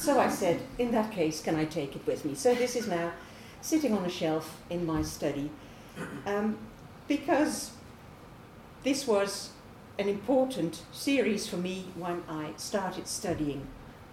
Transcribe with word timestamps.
So 0.00 0.18
I 0.18 0.30
said, 0.30 0.62
in 0.78 0.92
that 0.92 1.12
case, 1.12 1.42
can 1.42 1.56
I 1.56 1.66
take 1.66 1.94
it 1.94 2.06
with 2.06 2.24
me? 2.24 2.34
So 2.34 2.54
this 2.54 2.74
is 2.74 2.88
now 2.88 3.12
sitting 3.60 3.92
on 3.92 4.02
a 4.06 4.08
shelf 4.08 4.58
in 4.70 4.86
my 4.86 5.02
study 5.02 5.50
um, 6.24 6.56
because 7.06 7.72
this 8.82 9.06
was 9.06 9.50
an 9.98 10.08
important 10.08 10.80
series 10.90 11.46
for 11.46 11.58
me 11.58 11.84
when 11.96 12.22
I 12.30 12.52
started 12.56 13.08
studying 13.08 13.66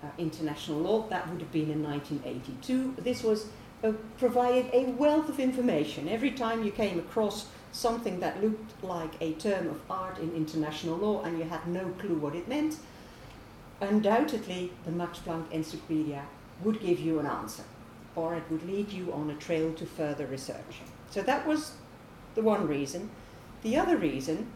uh, 0.03 0.07
international 0.17 0.79
law. 0.79 1.07
That 1.07 1.29
would 1.29 1.39
have 1.39 1.53
been 1.53 1.71
in 1.71 1.81
1982. 1.81 2.95
This 3.01 3.23
was 3.23 3.45
uh, 3.81 3.93
provided 4.17 4.69
a 4.73 4.91
wealth 4.91 5.29
of 5.29 5.39
information. 5.39 6.09
Every 6.09 6.31
time 6.31 6.65
you 6.65 6.71
came 6.71 6.99
across 6.99 7.47
something 7.71 8.19
that 8.19 8.43
looked 8.43 8.83
like 8.83 9.13
a 9.21 9.35
term 9.35 9.69
of 9.69 9.79
art 9.89 10.19
in 10.19 10.35
international 10.35 10.97
law 10.97 11.23
and 11.23 11.39
you 11.39 11.45
had 11.45 11.65
no 11.65 11.87
clue 11.97 12.17
what 12.17 12.35
it 12.35 12.49
meant, 12.49 12.75
undoubtedly 13.81 14.71
the 14.85 14.91
Max 14.91 15.19
Planck 15.19 15.51
Encyclopedia 15.51 16.23
would 16.63 16.81
give 16.81 16.99
you 16.99 17.19
an 17.19 17.25
answer 17.25 17.63
or 18.15 18.35
it 18.35 18.43
would 18.49 18.67
lead 18.67 18.91
you 18.91 19.13
on 19.13 19.29
a 19.29 19.35
trail 19.35 19.71
to 19.73 19.85
further 19.85 20.25
research. 20.25 20.81
So 21.11 21.21
that 21.21 21.45
was 21.45 21.73
the 22.33 22.41
one 22.41 22.67
reason. 22.67 23.11
The 23.61 23.77
other 23.77 23.95
reason 23.95 24.47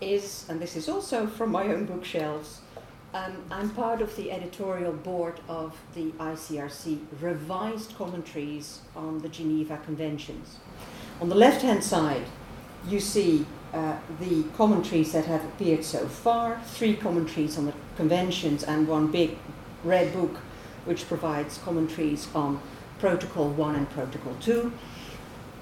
is, 0.00 0.46
and 0.48 0.60
this 0.60 0.76
is 0.76 0.88
also 0.88 1.26
from 1.26 1.52
my 1.52 1.68
own 1.68 1.84
bookshelves, 1.86 2.60
um, 3.14 3.36
I'm 3.50 3.70
part 3.70 4.02
of 4.02 4.14
the 4.16 4.32
editorial 4.32 4.92
board 4.92 5.40
of 5.48 5.76
the 5.94 6.10
ICRC 6.18 6.98
revised 7.20 7.96
commentaries 7.96 8.80
on 8.94 9.20
the 9.20 9.28
Geneva 9.28 9.78
Conventions. 9.84 10.56
On 11.20 11.28
the 11.28 11.34
left 11.34 11.62
hand 11.62 11.82
side, 11.82 12.26
you 12.88 13.00
see 13.00 13.46
uh, 13.76 13.98
the 14.20 14.42
commentaries 14.56 15.12
that 15.12 15.26
have 15.26 15.44
appeared 15.44 15.84
so 15.84 16.08
far, 16.08 16.60
three 16.64 16.96
commentaries 16.96 17.58
on 17.58 17.66
the 17.66 17.74
conventions 17.96 18.64
and 18.64 18.88
one 18.88 19.10
big 19.10 19.36
red 19.84 20.12
book 20.14 20.38
which 20.86 21.06
provides 21.06 21.58
commentaries 21.58 22.28
on 22.34 22.60
Protocol 22.98 23.50
1 23.50 23.74
and 23.74 23.90
Protocol 23.90 24.34
2. 24.40 24.72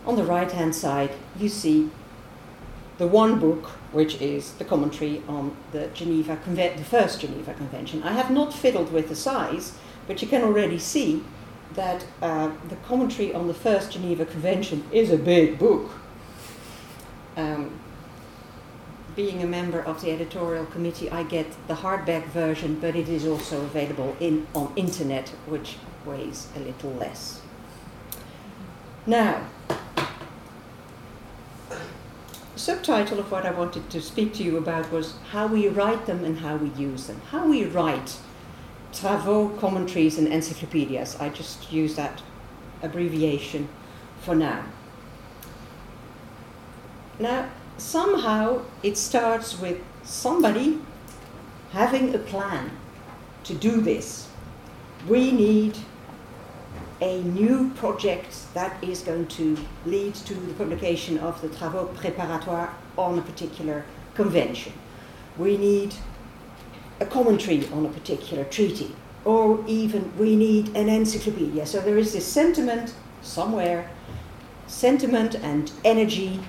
On 0.06 0.14
the 0.14 0.22
right 0.22 0.52
hand 0.52 0.74
side, 0.74 1.10
you 1.36 1.48
see 1.48 1.90
the 2.98 3.06
one 3.08 3.40
book, 3.40 3.66
which 3.90 4.20
is 4.20 4.52
the 4.52 4.64
commentary 4.64 5.20
on 5.26 5.56
the 5.72 5.88
Geneva 5.88 6.36
Conven- 6.36 6.76
the 6.76 6.84
first 6.84 7.20
Geneva 7.20 7.52
Convention. 7.54 8.02
I 8.04 8.12
have 8.12 8.30
not 8.30 8.54
fiddled 8.54 8.92
with 8.92 9.08
the 9.08 9.16
size, 9.16 9.72
but 10.06 10.22
you 10.22 10.28
can 10.28 10.42
already 10.44 10.78
see 10.78 11.24
that 11.72 12.06
uh, 12.22 12.52
the 12.68 12.76
commentary 12.76 13.34
on 13.34 13.48
the 13.48 13.54
first 13.54 13.90
Geneva 13.90 14.24
Convention 14.24 14.84
is 14.92 15.10
a 15.10 15.16
big 15.16 15.58
book. 15.58 15.90
Um, 17.36 17.80
being 19.16 19.42
a 19.42 19.46
member 19.46 19.80
of 19.80 20.00
the 20.00 20.10
editorial 20.10 20.66
committee, 20.66 21.10
I 21.10 21.22
get 21.22 21.46
the 21.68 21.74
hardback 21.74 22.26
version, 22.26 22.78
but 22.80 22.96
it 22.96 23.08
is 23.08 23.26
also 23.26 23.62
available 23.62 24.16
in, 24.18 24.46
on 24.54 24.72
internet, 24.76 25.28
which 25.46 25.76
weighs 26.04 26.48
a 26.56 26.60
little 26.60 26.92
less. 26.92 27.40
Now, 29.06 29.46
the 31.68 31.78
subtitle 32.56 33.20
of 33.20 33.30
what 33.30 33.46
I 33.46 33.50
wanted 33.50 33.90
to 33.90 34.00
speak 34.00 34.34
to 34.34 34.42
you 34.42 34.56
about 34.56 34.90
was 34.90 35.14
how 35.30 35.46
we 35.46 35.68
write 35.68 36.06
them 36.06 36.24
and 36.24 36.38
how 36.38 36.56
we 36.56 36.70
use 36.70 37.06
them. 37.06 37.20
How 37.30 37.46
we 37.46 37.64
write 37.64 38.16
travaux, 38.92 39.58
commentaries, 39.58 40.18
and 40.18 40.28
encyclopedias. 40.28 41.16
I 41.20 41.28
just 41.28 41.72
use 41.72 41.96
that 41.96 42.22
abbreviation 42.82 43.68
for 44.22 44.34
now. 44.34 44.64
Now, 47.18 47.48
somehow 47.78 48.62
it 48.82 48.96
starts 48.96 49.58
with 49.58 49.78
somebody 50.02 50.80
having 51.72 52.14
a 52.14 52.18
plan 52.18 52.70
to 53.44 53.54
do 53.54 53.80
this. 53.80 54.28
We 55.08 55.32
need 55.32 55.76
a 57.00 57.20
new 57.22 57.70
project 57.74 58.52
that 58.54 58.82
is 58.82 59.02
going 59.02 59.26
to 59.26 59.58
lead 59.84 60.14
to 60.14 60.34
the 60.34 60.54
publication 60.54 61.18
of 61.18 61.40
the 61.42 61.48
travaux 61.48 61.92
préparatoires 61.94 62.70
on 62.96 63.18
a 63.18 63.22
particular 63.22 63.84
convention. 64.14 64.72
We 65.36 65.56
need 65.56 65.94
a 67.00 67.06
commentary 67.06 67.66
on 67.72 67.84
a 67.84 67.88
particular 67.88 68.44
treaty, 68.44 68.94
or 69.24 69.62
even 69.66 70.16
we 70.16 70.36
need 70.36 70.68
an 70.76 70.88
encyclopedia. 70.88 71.66
So 71.66 71.80
there 71.80 71.98
is 71.98 72.12
this 72.12 72.26
sentiment 72.26 72.94
somewhere, 73.20 73.90
sentiment 74.66 75.34
and 75.34 75.72
energy 75.84 76.40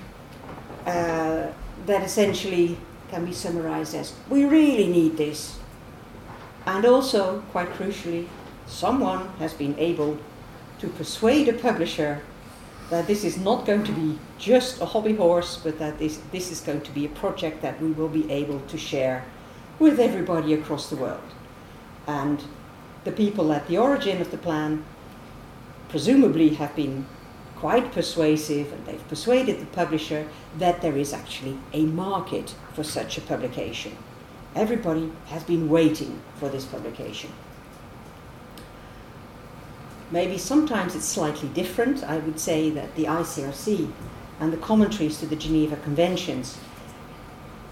uh, 0.86 1.48
that 1.86 2.02
essentially 2.02 2.78
can 3.10 3.24
be 3.24 3.32
summarized 3.32 3.94
as 3.94 4.14
we 4.30 4.44
really 4.44 4.86
need 4.86 5.16
this. 5.16 5.58
And 6.64 6.84
also, 6.84 7.42
quite 7.52 7.68
crucially, 7.70 8.26
someone 8.66 9.28
has 9.38 9.52
been 9.54 9.78
able 9.78 10.18
to 10.80 10.88
persuade 10.88 11.48
a 11.48 11.52
publisher 11.52 12.22
that 12.90 13.06
this 13.06 13.24
is 13.24 13.36
not 13.36 13.66
going 13.66 13.84
to 13.84 13.92
be 13.92 14.18
just 14.38 14.80
a 14.80 14.86
hobby 14.86 15.14
horse, 15.14 15.56
but 15.62 15.78
that 15.78 15.98
this, 15.98 16.20
this 16.32 16.50
is 16.50 16.60
going 16.60 16.80
to 16.82 16.92
be 16.92 17.04
a 17.04 17.08
project 17.08 17.62
that 17.62 17.80
we 17.80 17.90
will 17.90 18.08
be 18.08 18.30
able 18.30 18.60
to 18.60 18.78
share 18.78 19.24
with 19.78 19.98
everybody 19.98 20.54
across 20.54 20.88
the 20.88 20.96
world. 20.96 21.20
And 22.06 22.42
the 23.04 23.12
people 23.12 23.52
at 23.52 23.66
the 23.68 23.78
origin 23.78 24.20
of 24.20 24.30
the 24.30 24.38
plan 24.38 24.84
presumably 25.88 26.54
have 26.54 26.74
been 26.76 27.06
quite 27.58 27.92
persuasive 27.92 28.72
and 28.72 28.86
they've 28.86 29.08
persuaded 29.08 29.60
the 29.60 29.66
publisher 29.66 30.28
that 30.58 30.82
there 30.82 30.96
is 30.96 31.12
actually 31.12 31.58
a 31.72 31.84
market 31.84 32.54
for 32.74 32.84
such 32.84 33.16
a 33.16 33.22
publication. 33.22 33.96
Everybody 34.54 35.12
has 35.26 35.42
been 35.42 35.68
waiting 35.68 36.20
for 36.36 36.48
this 36.48 36.64
publication. 36.64 37.30
Maybe 40.10 40.38
sometimes 40.38 40.94
it's 40.94 41.04
slightly 41.04 41.48
different. 41.48 42.04
I 42.04 42.18
would 42.18 42.38
say 42.38 42.70
that 42.70 42.94
the 42.94 43.04
ICRC 43.04 43.90
and 44.38 44.52
the 44.52 44.58
commentaries 44.58 45.18
to 45.18 45.26
the 45.26 45.36
Geneva 45.36 45.76
Conventions, 45.76 46.58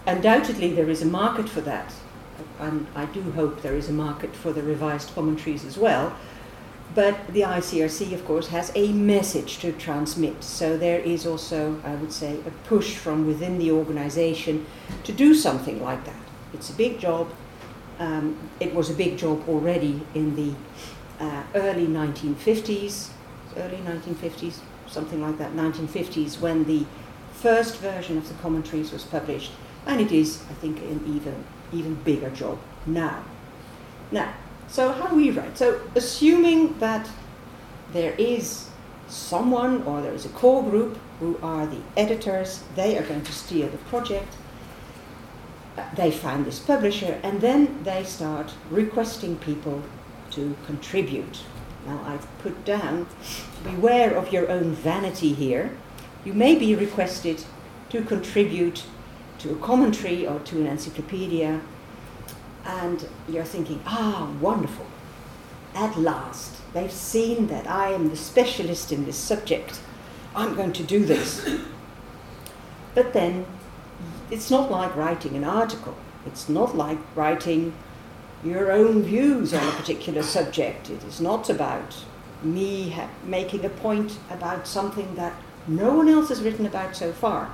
undoubtedly 0.07 0.73
there 0.73 0.91
is 0.91 1.03
a 1.03 1.07
market 1.07 1.49
for 1.49 1.61
that. 1.61 1.95
And 2.59 2.87
I 2.95 3.05
do 3.07 3.23
hope 3.33 3.63
there 3.63 3.77
is 3.77 3.89
a 3.89 3.93
market 3.93 4.35
for 4.35 4.53
the 4.53 4.63
revised 4.63 5.15
commentaries 5.15 5.65
as 5.65 5.79
well. 5.79 6.17
But 6.95 7.27
the 7.29 7.41
ICRC, 7.41 8.13
of 8.13 8.25
course, 8.25 8.49
has 8.49 8.71
a 8.77 8.93
message 8.93 9.59
to 9.59 9.73
transmit. 9.73 10.45
So 10.45 10.77
there 10.77 11.01
is 11.01 11.27
also, 11.27 11.81
I 11.85 11.95
would 11.97 12.13
say, 12.13 12.39
a 12.47 12.51
push 12.69 12.95
from 12.97 13.27
within 13.27 13.59
the 13.59 13.73
organization 13.73 14.67
to 15.03 15.13
do 15.13 15.35
something 15.35 15.83
like 15.83 16.05
that. 16.05 16.23
It's 16.53 16.71
a 16.71 16.75
big 16.75 17.01
job. 17.01 17.33
Um, 17.99 18.39
it 18.61 18.73
was 18.75 18.91
a 18.91 18.95
big 18.95 19.19
job 19.19 19.49
already 19.49 20.03
in 20.15 20.37
the 20.37 20.55
uh, 21.19 21.43
early 21.55 21.87
1950s, 21.87 23.09
early 23.57 23.79
1950s, 23.79 24.61
something 24.87 25.21
like 25.21 25.39
that, 25.39 25.53
1950s, 25.53 26.41
when 26.41 26.65
the 26.65 26.87
first 27.33 27.79
version 27.79 28.17
of 28.17 28.29
the 28.29 28.35
commentaries 28.35 28.93
was 28.93 29.05
published, 29.05 29.53
and 29.87 30.01
it 30.01 30.13
is, 30.13 30.43
I 30.51 30.55
think, 30.55 30.79
an 30.79 31.03
even 31.07 31.45
even 31.73 31.95
bigger 31.97 32.31
job 32.31 32.59
now. 32.87 33.25
Now, 34.13 34.33
so 34.69 34.93
how 34.93 35.07
do 35.07 35.17
we 35.17 35.31
write? 35.31 35.57
So 35.57 35.81
assuming 35.95 36.79
that 36.79 37.09
there 37.93 38.15
is 38.19 38.71
someone 39.09 39.83
or 39.85 40.01
there 40.01 40.13
is 40.15 40.25
a 40.25 40.31
core 40.31 40.63
group 40.63 40.99
who 41.21 41.39
are 41.43 41.67
the 41.67 41.81
editors, 41.97 42.65
they 42.75 42.99
are 42.99 43.03
going 43.03 43.23
to 43.23 43.33
steer 43.33 43.69
the 43.69 43.79
project. 43.79 44.35
They 45.97 46.11
find 46.11 46.45
this 46.45 46.61
publisher, 46.61 47.19
and 47.23 47.41
then 47.41 47.83
they 47.83 48.05
start 48.05 48.55
requesting 48.71 49.37
people 49.37 49.83
to 50.31 50.57
contribute. 50.67 51.41
Now, 51.87 52.01
I've 52.07 52.27
put 52.39 52.65
down 52.65 53.07
beware 53.63 54.15
of 54.15 54.33
your 54.33 54.49
own 54.51 54.73
vanity 54.73 55.33
here. 55.35 55.77
You 56.25 56.33
may 56.33 56.55
be 56.55 56.75
requested 56.75 57.45
to 57.91 58.03
contribute 58.03 58.85
to 59.41 59.53
a 59.53 59.57
commentary 59.57 60.27
or 60.27 60.39
to 60.41 60.61
an 60.61 60.67
encyclopedia, 60.67 61.61
and 62.65 63.09
you're 63.29 63.45
thinking, 63.45 63.81
ah, 63.87 64.31
wonderful, 64.41 64.87
at 65.75 65.99
last, 65.99 66.57
they've 66.73 66.93
seen 66.93 67.49
that 67.49 67.67
I 67.69 67.91
am 67.91 68.09
the 68.09 68.17
specialist 68.17 68.93
in 68.93 69.05
this 69.05 69.17
subject. 69.17 69.81
I'm 70.35 70.55
going 70.55 70.73
to 70.75 70.83
do 70.83 71.05
this. 71.05 71.49
But 72.95 73.13
then, 73.13 73.45
it's 74.31 74.53
not 74.53 74.71
like 74.71 74.95
writing 74.95 75.35
an 75.35 75.43
article. 75.43 75.97
It's 76.27 76.49
not 76.49 76.77
like 76.77 76.99
writing 77.17 77.75
your 78.45 78.71
own 78.71 79.03
views 79.03 79.53
on 79.53 79.67
a 79.67 79.73
particular 79.73 80.23
subject. 80.23 80.91
It 80.91 81.03
is 81.03 81.21
not 81.21 81.51
about 81.51 82.05
me 82.43 82.91
ha- 82.91 83.11
making 83.25 83.65
a 83.65 83.69
point 83.69 84.19
about 84.31 84.67
something 84.67 85.15
that 85.17 85.35
no 85.67 85.95
one 85.95 86.09
else 86.09 86.29
has 86.29 86.43
written 86.43 86.67
about 86.67 86.95
so 86.95 87.13
far, 87.13 87.51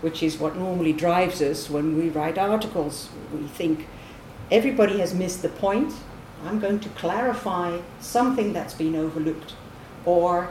which 0.00 0.22
is 0.22 0.38
what 0.38 0.56
normally 0.56 0.92
drives 0.92 1.40
us 1.40 1.70
when 1.70 1.96
we 1.96 2.08
write 2.08 2.36
articles. 2.36 3.08
We 3.32 3.46
think 3.46 3.86
everybody 4.50 4.98
has 4.98 5.14
missed 5.14 5.42
the 5.42 5.48
point. 5.48 5.92
I'm 6.44 6.60
going 6.60 6.80
to 6.80 6.88
clarify 6.90 7.80
something 8.00 8.52
that's 8.52 8.74
been 8.74 8.94
overlooked. 8.94 9.54
Or 10.04 10.50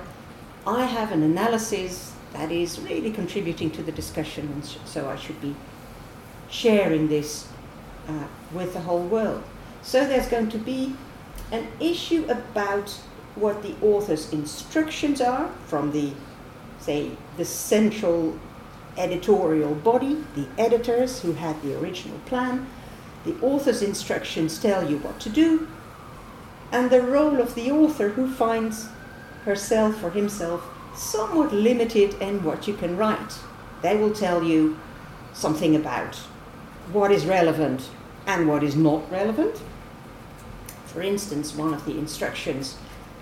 I 0.68 0.86
have 0.86 1.12
an 1.12 1.24
analysis 1.24 2.14
that 2.34 2.52
is 2.52 2.80
really 2.80 3.12
contributing 3.12 3.72
to 3.72 3.84
the 3.84 3.92
discussion, 3.92 4.50
and 4.52 4.66
so 4.66 5.10
I 5.10 5.16
should 5.16 5.40
be 5.42 5.56
sharing 6.50 7.08
this 7.08 7.48
uh, 8.08 8.28
with 8.54 8.74
the 8.74 8.82
whole 8.82 9.04
world. 9.04 9.44
So 9.82 10.06
there's 10.06 10.28
going 10.28 10.50
to 10.50 10.58
be 10.58 10.96
an 11.52 11.68
issue 11.80 12.26
about 12.28 12.90
what 13.36 13.62
the 13.62 13.76
author's 13.82 14.34
instructions 14.34 15.22
are 15.22 15.50
from 15.68 15.92
the, 15.92 16.12
say, 16.80 17.12
the 17.38 17.46
central 17.46 18.38
editorial 18.98 19.76
body, 19.76 20.24
the 20.36 20.48
editors 20.58 21.22
who 21.22 21.34
had 21.34 21.62
the 21.62 21.78
original 21.80 22.18
plan. 22.26 22.68
The 23.26 23.36
author's 23.42 23.82
instructions 23.82 24.60
tell 24.60 24.90
you 24.90 24.98
what 25.00 25.20
to 25.22 25.30
do, 25.30 25.68
and 26.72 26.90
the 26.90 27.02
role 27.02 27.42
of 27.42 27.56
the 27.56 27.72
author 27.72 28.10
who 28.10 28.32
finds 28.32 28.88
herself 29.44 30.04
or 30.04 30.12
himself 30.12 30.64
somewhat 30.96 31.54
limited 31.54 32.14
in 32.22 32.44
what 32.44 32.68
you 32.68 32.76
can 32.76 32.98
write. 32.98 33.40
They 33.82 33.98
will 33.98 34.14
tell 34.14 34.44
you 34.44 34.80
something 35.34 35.76
about 35.76 36.16
what 36.92 37.12
is 37.12 37.26
relevant 37.26 37.90
and 38.26 38.48
what 38.48 38.64
is 38.64 38.76
not 38.76 39.10
relevant. 39.12 39.62
For 40.86 41.02
instance, 41.02 41.54
one 41.54 41.74
of 41.74 41.86
the 41.86 41.98
instructions 41.98 42.78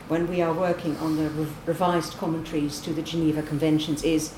when 0.07 0.27
we 0.27 0.41
are 0.41 0.53
working 0.53 0.97
on 0.97 1.15
the 1.15 1.29
re- 1.29 1.47
revised 1.65 2.13
commentaries 2.17 2.79
to 2.81 2.94
the 2.94 3.01
Geneva 3.01 3.41
Conventions 3.41 4.03
is 4.03 4.33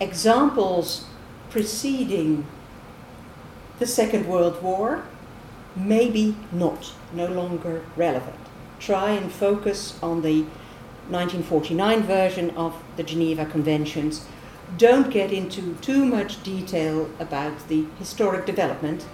examples 0.00 1.06
preceding 1.50 2.46
the 3.78 3.86
Second 3.86 4.28
World 4.28 4.62
War, 4.62 5.04
maybe 5.74 6.36
not, 6.52 6.92
no 7.12 7.26
longer 7.26 7.84
relevant. 7.96 8.36
Try 8.78 9.10
and 9.10 9.32
focus 9.32 9.98
on 10.02 10.22
the 10.22 10.42
1949 11.08 12.02
version 12.02 12.50
of 12.50 12.80
the 12.96 13.02
Geneva 13.02 13.44
Conventions. 13.44 14.26
Don't 14.78 15.10
get 15.10 15.32
into 15.32 15.74
too 15.80 16.04
much 16.04 16.42
detail 16.42 17.10
about 17.18 17.68
the 17.68 17.86
historic 17.98 18.46
development. 18.46 19.06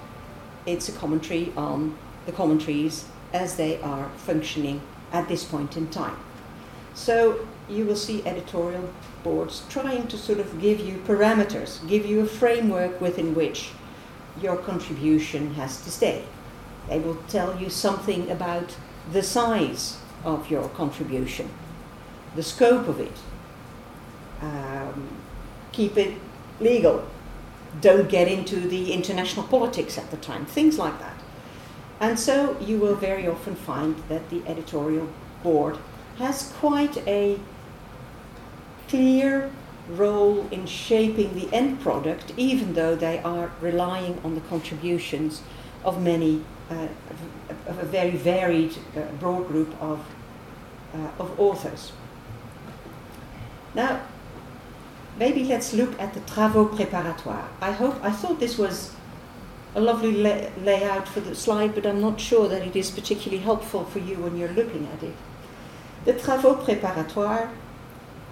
It's 0.66 0.88
a 0.88 0.92
commentary 0.92 1.52
on 1.56 1.96
the 2.26 2.32
commentaries 2.32 3.06
as 3.32 3.56
they 3.56 3.80
are 3.80 4.10
functioning 4.10 4.82
at 5.12 5.28
this 5.28 5.44
point 5.44 5.76
in 5.76 5.88
time. 5.88 6.16
So 6.94 7.46
you 7.68 7.86
will 7.86 7.96
see 7.96 8.26
editorial 8.26 8.90
boards 9.22 9.62
trying 9.68 10.06
to 10.08 10.18
sort 10.18 10.38
of 10.38 10.60
give 10.60 10.80
you 10.80 10.98
parameters, 11.06 11.86
give 11.88 12.04
you 12.04 12.20
a 12.20 12.26
framework 12.26 13.00
within 13.00 13.34
which 13.34 13.70
your 14.40 14.56
contribution 14.56 15.54
has 15.54 15.82
to 15.82 15.90
stay. 15.90 16.24
They 16.88 16.98
will 16.98 17.18
tell 17.28 17.60
you 17.60 17.70
something 17.70 18.30
about 18.30 18.76
the 19.12 19.22
size 19.22 19.98
of 20.24 20.50
your 20.50 20.68
contribution, 20.70 21.48
the 22.36 22.42
scope 22.42 22.88
of 22.88 23.00
it. 23.00 23.16
Um, 24.42 25.08
keep 25.72 25.96
it 25.96 26.14
legal. 26.60 27.06
Don't 27.80 28.08
get 28.08 28.28
into 28.28 28.60
the 28.60 28.92
international 28.92 29.46
politics 29.46 29.98
at 29.98 30.10
the 30.10 30.16
time, 30.16 30.46
things 30.46 30.78
like 30.78 30.98
that. 30.98 31.16
And 32.00 32.18
so 32.18 32.58
you 32.60 32.78
will 32.78 32.94
very 32.94 33.26
often 33.28 33.54
find 33.54 33.96
that 34.08 34.30
the 34.30 34.42
editorial 34.46 35.08
board 35.42 35.78
has 36.18 36.52
quite 36.58 36.96
a 37.06 37.38
clear 38.88 39.50
role 39.96 40.46
in 40.50 40.66
shaping 40.66 41.34
the 41.34 41.52
end 41.54 41.80
product, 41.80 42.32
even 42.36 42.74
though 42.74 42.94
they 42.94 43.18
are 43.20 43.50
relying 43.60 44.18
on 44.24 44.34
the 44.34 44.40
contributions 44.42 45.42
of 45.84 46.02
many, 46.02 46.44
uh, 46.70 46.88
of 47.66 47.78
a 47.78 47.84
very 47.84 48.16
varied, 48.16 48.76
uh, 48.96 49.00
broad 49.18 49.46
group 49.48 49.74
of, 49.80 50.00
uh, 50.94 51.22
of 51.22 51.38
authors. 51.38 51.92
Now, 53.74 54.00
maybe 55.18 55.44
let's 55.44 55.72
look 55.72 55.98
at 56.00 56.14
the 56.14 56.20
travaux 56.20 56.68
préparatoires. 56.76 57.48
I 57.60 57.72
hope, 57.72 57.96
I 58.02 58.10
thought 58.10 58.40
this 58.40 58.58
was 58.58 58.92
a 59.74 59.80
lovely 59.80 60.12
lay- 60.12 60.50
layout 60.64 61.08
for 61.08 61.20
the 61.20 61.34
slide, 61.34 61.74
but 61.74 61.86
I'm 61.86 62.00
not 62.00 62.20
sure 62.20 62.48
that 62.48 62.62
it 62.62 62.74
is 62.74 62.90
particularly 62.90 63.42
helpful 63.42 63.84
for 63.84 64.00
you 64.00 64.16
when 64.16 64.36
you're 64.36 64.52
looking 64.52 64.88
at 64.92 65.02
it. 65.02 65.14
The 66.04 66.14
travaux 66.14 66.56
préparatoires, 66.64 67.48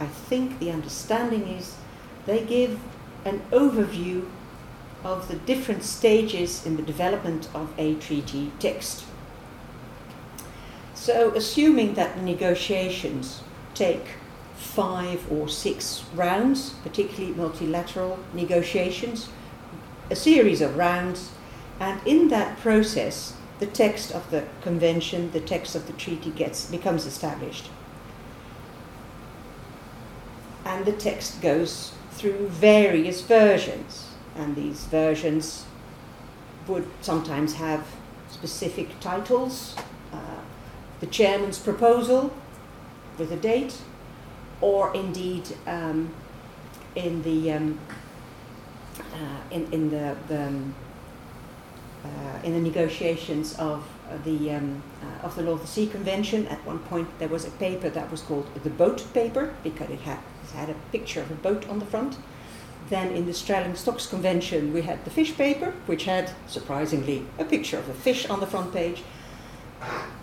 I 0.01 0.07
think 0.07 0.59
the 0.59 0.71
understanding 0.71 1.49
is 1.49 1.75
they 2.27 2.45
give 2.45 2.79
an 3.25 3.43
overview 3.51 4.29
of 5.05 5.29
the 5.29 5.37
different 5.37 5.83
stages 5.85 6.65
in 6.67 6.77
the 6.77 6.83
development 6.83 7.49
of 7.55 7.73
a 7.79 7.95
treaty 7.95 8.53
text. 8.59 9.05
So, 10.95 11.33
assuming 11.35 11.95
that 11.95 12.23
negotiations 12.23 13.43
take 13.75 14.05
five 14.57 15.31
or 15.31 15.49
six 15.49 16.05
rounds, 16.15 16.71
particularly 16.83 17.35
multilateral 17.35 18.19
negotiations, 18.35 19.29
a 20.11 20.17
series 20.17 20.61
of 20.61 20.77
rounds, 20.77 21.31
and 21.79 22.05
in 22.07 22.29
that 22.29 22.59
process, 22.59 23.35
the 23.61 23.67
text 23.67 24.13
of 24.13 24.31
the 24.31 24.45
convention, 24.63 25.31
the 25.31 25.41
text 25.41 25.75
of 25.75 25.87
the 25.87 25.93
treaty 25.93 26.31
gets 26.31 26.67
becomes 26.67 27.07
established. 27.07 27.71
And 30.79 30.87
the 30.87 30.93
text 30.93 31.41
goes 31.41 31.93
through 32.13 32.47
various 32.51 33.21
versions, 33.23 34.11
and 34.37 34.55
these 34.55 34.85
versions 34.85 35.67
would 36.69 36.87
sometimes 37.01 37.55
have 37.55 37.85
specific 38.31 39.01
titles, 39.01 39.75
uh, 40.13 40.41
the 41.01 41.07
chairman's 41.07 41.59
proposal 41.59 42.33
with 43.19 43.33
a 43.33 43.37
date, 43.37 43.77
or 44.61 44.95
indeed 44.95 45.49
um, 45.67 46.15
in 46.95 47.23
the 47.23 47.51
um, 47.51 47.81
uh, 49.01 49.41
in, 49.51 49.73
in 49.73 49.91
the, 49.91 50.17
the 50.29 50.47
um, 50.47 50.77
uh, 52.05 52.39
in 52.45 52.53
the 52.53 52.61
negotiations 52.61 53.57
of 53.57 53.85
the 54.23 54.53
um, 54.53 54.81
uh, 55.03 55.27
of 55.27 55.35
the 55.35 55.43
Law 55.43 55.55
of 55.55 55.61
the 55.61 55.67
Sea 55.67 55.89
Convention. 55.89 56.47
At 56.47 56.65
one 56.65 56.79
point, 56.79 57.09
there 57.19 57.27
was 57.27 57.45
a 57.45 57.51
paper 57.51 57.91
that 57.91 58.09
was 58.13 58.21
called 58.21 58.47
the 58.63 58.71
boat 58.71 59.05
paper 59.13 59.57
because 59.65 59.91
it 59.91 60.03
had 60.03 60.21
it 60.49 60.57
had 60.57 60.71
a 60.71 60.75
picture 60.93 61.21
of 61.21 61.31
a 61.31 61.35
boat 61.35 61.69
on 61.69 61.79
the 61.79 61.87
front. 61.87 62.17
Then 62.89 63.13
in 63.13 63.27
the 63.27 63.35
Straddling 63.35 63.77
Stocks 63.77 64.07
Convention, 64.07 64.73
we 64.73 64.83
had 64.83 65.05
the 65.05 65.11
fish 65.11 65.37
paper, 65.37 65.75
which 65.87 66.05
had 66.05 66.31
surprisingly 66.47 67.27
a 67.39 67.45
picture 67.45 67.79
of 67.79 67.89
a 67.89 67.95
fish 67.95 68.27
on 68.31 68.41
the 68.41 68.47
front 68.47 68.73
page. 68.73 69.03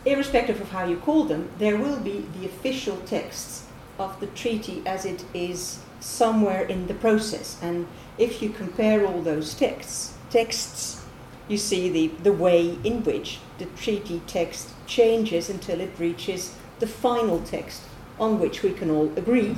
Irrespective 0.06 0.60
of 0.60 0.72
how 0.72 0.86
you 0.86 0.98
call 0.98 1.26
them, 1.26 1.50
there 1.60 1.78
will 1.78 2.00
be 2.00 2.26
the 2.38 2.46
official 2.46 2.98
texts 3.06 3.68
of 4.00 4.20
the 4.20 4.28
treaty 4.28 4.82
as 4.86 5.06
it 5.06 5.24
is 5.34 5.80
somewhere 6.00 6.64
in 6.64 6.88
the 6.88 6.94
process. 6.94 7.58
And 7.62 7.88
if 8.18 8.42
you 8.42 8.50
compare 8.50 9.06
all 9.06 9.22
those 9.22 9.54
texts, 9.54 10.16
texts, 10.30 11.06
you 11.48 11.58
see 11.58 11.90
the, 11.90 12.08
the 12.24 12.34
way 12.34 12.78
in 12.84 13.04
which 13.04 13.40
the 13.60 13.66
treaty 13.66 14.22
text 14.28 14.72
changes 14.88 15.50
until 15.50 15.80
it 15.80 15.92
reaches 16.00 16.56
the 16.80 16.88
final 16.88 17.40
text 17.42 17.84
on 18.20 18.40
which 18.40 18.64
we 18.64 18.72
can 18.72 18.90
all 18.90 19.12
agree. 19.18 19.56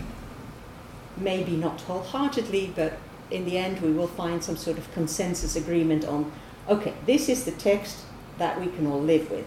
Maybe 1.18 1.56
not 1.56 1.82
wholeheartedly, 1.82 2.74
but 2.76 2.94
in 3.30 3.46
the 3.46 3.58
end 3.58 3.82
we 3.82 3.92
will 3.92 4.08
find 4.08 4.44
some 4.44 4.58
sort 4.58 4.78
of 4.78 4.92
consensus 4.94 5.56
agreement 5.56 6.06
on 6.06 6.32
okay, 6.70 6.94
this 7.06 7.30
is 7.30 7.46
the 7.46 7.52
text 7.52 8.00
that 8.38 8.60
we 8.60 8.68
can 8.68 8.86
all 8.88 9.02
live 9.02 9.32
with. 9.32 9.46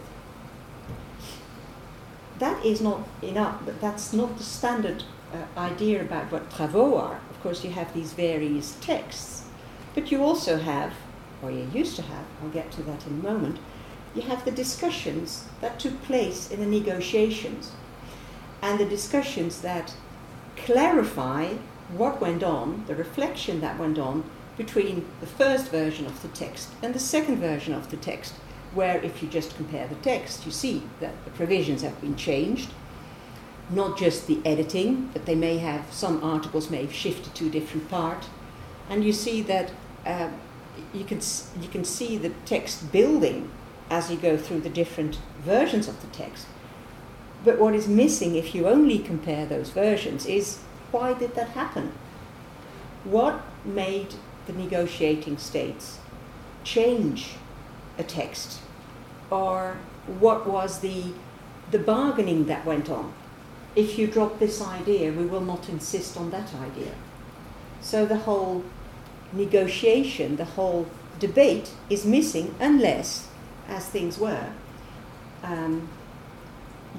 That 2.39 2.65
is 2.65 2.81
not 2.81 3.07
enough, 3.21 3.61
but 3.67 3.81
that's 3.81 4.13
not 4.13 4.39
the 4.39 4.45
standard 4.45 5.05
uh, 5.33 5.59
idea 5.59 6.01
about 6.01 6.33
what 6.33 6.51
travaux 6.51 6.99
are. 6.99 7.21
Of 7.31 7.43
course, 7.43 7.63
you 7.63 7.71
have 7.71 7.93
these 7.93 8.15
various 8.15 8.77
texts, 8.81 9.45
but 9.95 10.11
you 10.11 10.23
also 10.23 10.57
have, 10.57 10.95
or 11.43 11.51
you 11.51 11.69
used 11.73 11.97
to 11.97 12.03
have, 12.03 12.25
I'll 12.43 12.49
get 12.49 12.73
to 12.73 12.83
that 12.85 13.07
in 13.07 13.21
a 13.21 13.23
moment, 13.23 13.59
you 14.15 14.23
have 14.23 14.45
the 14.45 14.51
discussions 14.51 15.45
that 15.61 15.79
took 15.79 16.03
place 16.03 16.51
in 16.51 16.61
the 16.61 16.67
negotiations 16.67 17.73
and 18.63 18.81
the 18.81 18.87
discussions 18.87 19.61
that 19.61 19.95
clarify 20.65 21.55
what 21.97 22.21
went 22.21 22.43
on, 22.43 22.85
the 22.87 22.95
reflection 22.95 23.61
that 23.61 23.79
went 23.79 23.99
on 23.99 24.25
between 24.57 25.07
the 25.21 25.27
first 25.27 25.71
version 25.71 26.07
of 26.07 26.23
the 26.23 26.29
text 26.29 26.69
and 26.83 26.95
the 26.95 26.99
second 26.99 27.37
version 27.39 27.75
of 27.75 27.91
the 27.91 27.97
text, 27.97 28.35
where 28.75 29.03
if 29.03 29.23
you 29.23 29.29
just 29.29 29.57
compare 29.57 29.89
the 29.89 29.95
text, 29.97 30.47
you 30.47 30.53
see 30.53 30.83
that 31.01 31.25
the 31.25 31.31
provisions 31.31 31.83
have 31.83 32.01
been 32.01 32.17
changed 32.17 32.71
not 33.71 33.97
just 33.97 34.27
the 34.27 34.41
editing, 34.45 35.11
but 35.13 35.27
they 35.27 35.35
may 35.35 35.59
have 35.59 35.93
some 35.93 36.23
articles 36.23 36.71
may 36.71 36.83
have 36.83 36.93
shifted 36.93 37.35
to 37.37 37.47
a 37.47 37.51
different 37.51 37.89
part, 37.89 38.27
and 38.89 39.05
you 39.05 39.13
see 39.13 39.43
that 39.43 39.71
uh, 40.05 40.29
you 40.93 41.05
can 41.05 41.21
you 41.61 41.69
can 41.69 41.85
see 41.85 42.17
the 42.17 42.31
text 42.45 42.91
building 42.93 43.51
as 43.89 44.11
you 44.11 44.17
go 44.17 44.37
through 44.37 44.61
the 44.61 44.71
different 44.71 45.19
versions 45.41 45.89
of 45.89 46.01
the 46.01 46.07
text. 46.09 46.47
But 47.45 47.59
what 47.59 47.75
is 47.75 47.89
missing 47.89 48.35
if 48.35 48.55
you 48.55 48.69
only 48.69 48.99
compare 48.99 49.47
those 49.47 49.71
versions 49.71 50.27
is 50.27 50.59
why 50.91 51.15
did 51.15 51.35
that 51.35 51.51
happen? 51.51 51.93
What 53.05 53.41
made 53.65 54.15
the 54.47 54.53
negotiating 54.53 55.39
states 55.39 55.99
change 56.65 57.35
a 57.99 58.03
text? 58.03 58.61
Or 59.31 59.79
what 60.07 60.47
was 60.47 60.81
the, 60.81 61.13
the 61.71 61.79
bargaining 61.79 62.47
that 62.47 62.67
went 62.67 62.91
on? 62.91 63.15
if 63.77 63.99
you 63.99 64.07
drop 64.07 64.39
this 64.39 64.61
idea, 64.61 65.13
we 65.13 65.25
will 65.25 65.41
not 65.41 65.69
insist 65.69 66.17
on 66.17 66.31
that 66.31 66.55
idea. 66.55 66.93
So 67.81 68.05
the 68.05 68.19
whole 68.19 68.65
negotiation, 69.33 70.37
the 70.37 70.45
whole 70.45 70.87
debate 71.19 71.71
is 71.89 72.05
missing 72.05 72.55
unless, 72.59 73.29
as 73.69 73.87
things 73.87 74.19
were, 74.19 74.51
um, 75.43 75.89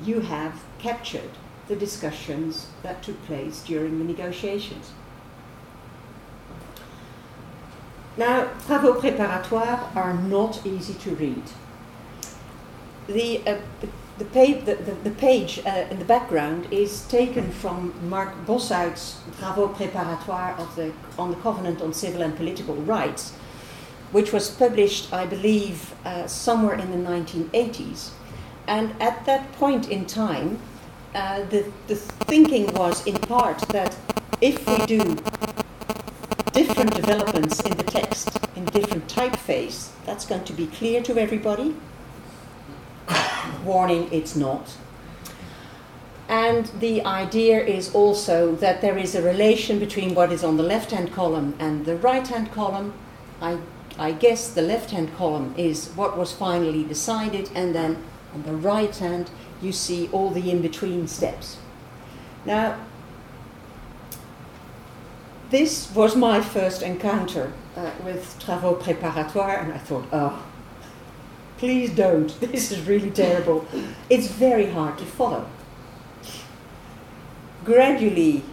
you 0.03 0.21
have 0.21 0.63
captured 0.79 1.31
the 1.67 1.75
discussions 1.75 2.67
that 2.83 3.01
took 3.03 3.23
place 3.25 3.63
during 3.63 3.97
the 3.99 4.03
negotiations. 4.03 4.91
Now, 8.17 8.49
travaux 8.67 8.99
préparatoires 8.99 9.95
are 9.95 10.13
not 10.13 10.65
easy 10.65 10.93
to 10.95 11.15
read. 11.15 11.43
The, 13.07 13.41
uh, 13.47 13.57
the, 14.17 14.25
page, 14.25 14.65
the, 14.65 14.75
the, 14.75 14.91
the 14.91 15.11
page 15.11 15.61
uh, 15.65 15.85
in 15.89 15.97
the 15.97 16.05
background 16.05 16.67
is 16.71 17.07
taken 17.07 17.51
from 17.51 17.93
Marc 18.09 18.33
Bossuyt's 18.45 19.21
Travaux 19.39 19.73
préparatoires 19.73 20.75
the, 20.75 20.91
on 21.17 21.31
the 21.31 21.37
Covenant 21.37 21.81
on 21.81 21.93
Civil 21.93 22.21
and 22.21 22.35
Political 22.35 22.75
Rights, 22.75 23.31
which 24.11 24.33
was 24.33 24.49
published, 24.49 25.13
I 25.13 25.25
believe, 25.25 25.93
uh, 26.03 26.27
somewhere 26.27 26.77
in 26.77 26.91
the 26.91 27.09
1980s. 27.09 28.11
And 28.67 28.93
at 29.01 29.25
that 29.25 29.51
point 29.53 29.89
in 29.89 30.05
time, 30.05 30.59
uh, 31.13 31.43
the, 31.45 31.71
the 31.87 31.95
thinking 31.95 32.73
was 32.73 33.05
in 33.05 33.17
part 33.17 33.59
that 33.69 33.95
if 34.39 34.65
we 34.67 34.85
do 34.85 35.17
different 36.53 36.93
developments 36.93 37.61
in 37.61 37.75
the 37.77 37.83
text 37.83 38.39
in 38.55 38.65
different 38.65 39.07
typeface, 39.07 39.89
that's 40.05 40.25
going 40.25 40.43
to 40.43 40.53
be 40.53 40.67
clear 40.67 41.01
to 41.03 41.17
everybody. 41.17 41.75
Warning, 43.63 44.07
it's 44.11 44.35
not. 44.35 44.77
And 46.29 46.67
the 46.79 47.03
idea 47.03 47.63
is 47.63 47.93
also 47.93 48.55
that 48.55 48.81
there 48.81 48.97
is 48.97 49.15
a 49.15 49.21
relation 49.21 49.79
between 49.79 50.15
what 50.15 50.31
is 50.31 50.43
on 50.43 50.55
the 50.55 50.63
left 50.63 50.91
hand 50.91 51.11
column 51.11 51.55
and 51.59 51.85
the 51.85 51.97
right 51.97 52.25
hand 52.25 52.51
column. 52.53 52.93
I, 53.41 53.57
I 53.97 54.13
guess 54.13 54.49
the 54.49 54.61
left 54.61 54.91
hand 54.91 55.13
column 55.17 55.53
is 55.57 55.89
what 55.89 56.17
was 56.17 56.31
finally 56.31 56.83
decided, 56.85 57.49
and 57.53 57.75
then 57.75 58.01
on 58.33 58.43
the 58.43 58.55
right 58.55 58.95
hand, 58.95 59.29
you 59.61 59.71
see 59.71 60.09
all 60.11 60.31
the 60.31 60.49
in 60.49 60.61
between 60.61 61.07
steps. 61.07 61.57
Now, 62.45 62.79
this 65.49 65.93
was 65.93 66.15
my 66.15 66.41
first 66.41 66.81
encounter 66.81 67.51
uh, 67.75 67.91
with 68.03 68.39
travaux 68.39 68.81
préparatoires, 68.81 69.63
and 69.63 69.73
I 69.73 69.77
thought, 69.77 70.05
oh, 70.11 70.43
please 71.57 71.91
don't. 71.91 72.33
This 72.51 72.71
is 72.71 72.87
really 72.87 73.11
terrible. 73.11 73.65
It's 74.09 74.27
very 74.27 74.71
hard 74.71 74.97
to 74.97 75.05
follow. 75.05 75.47
Gradually, 77.63 78.43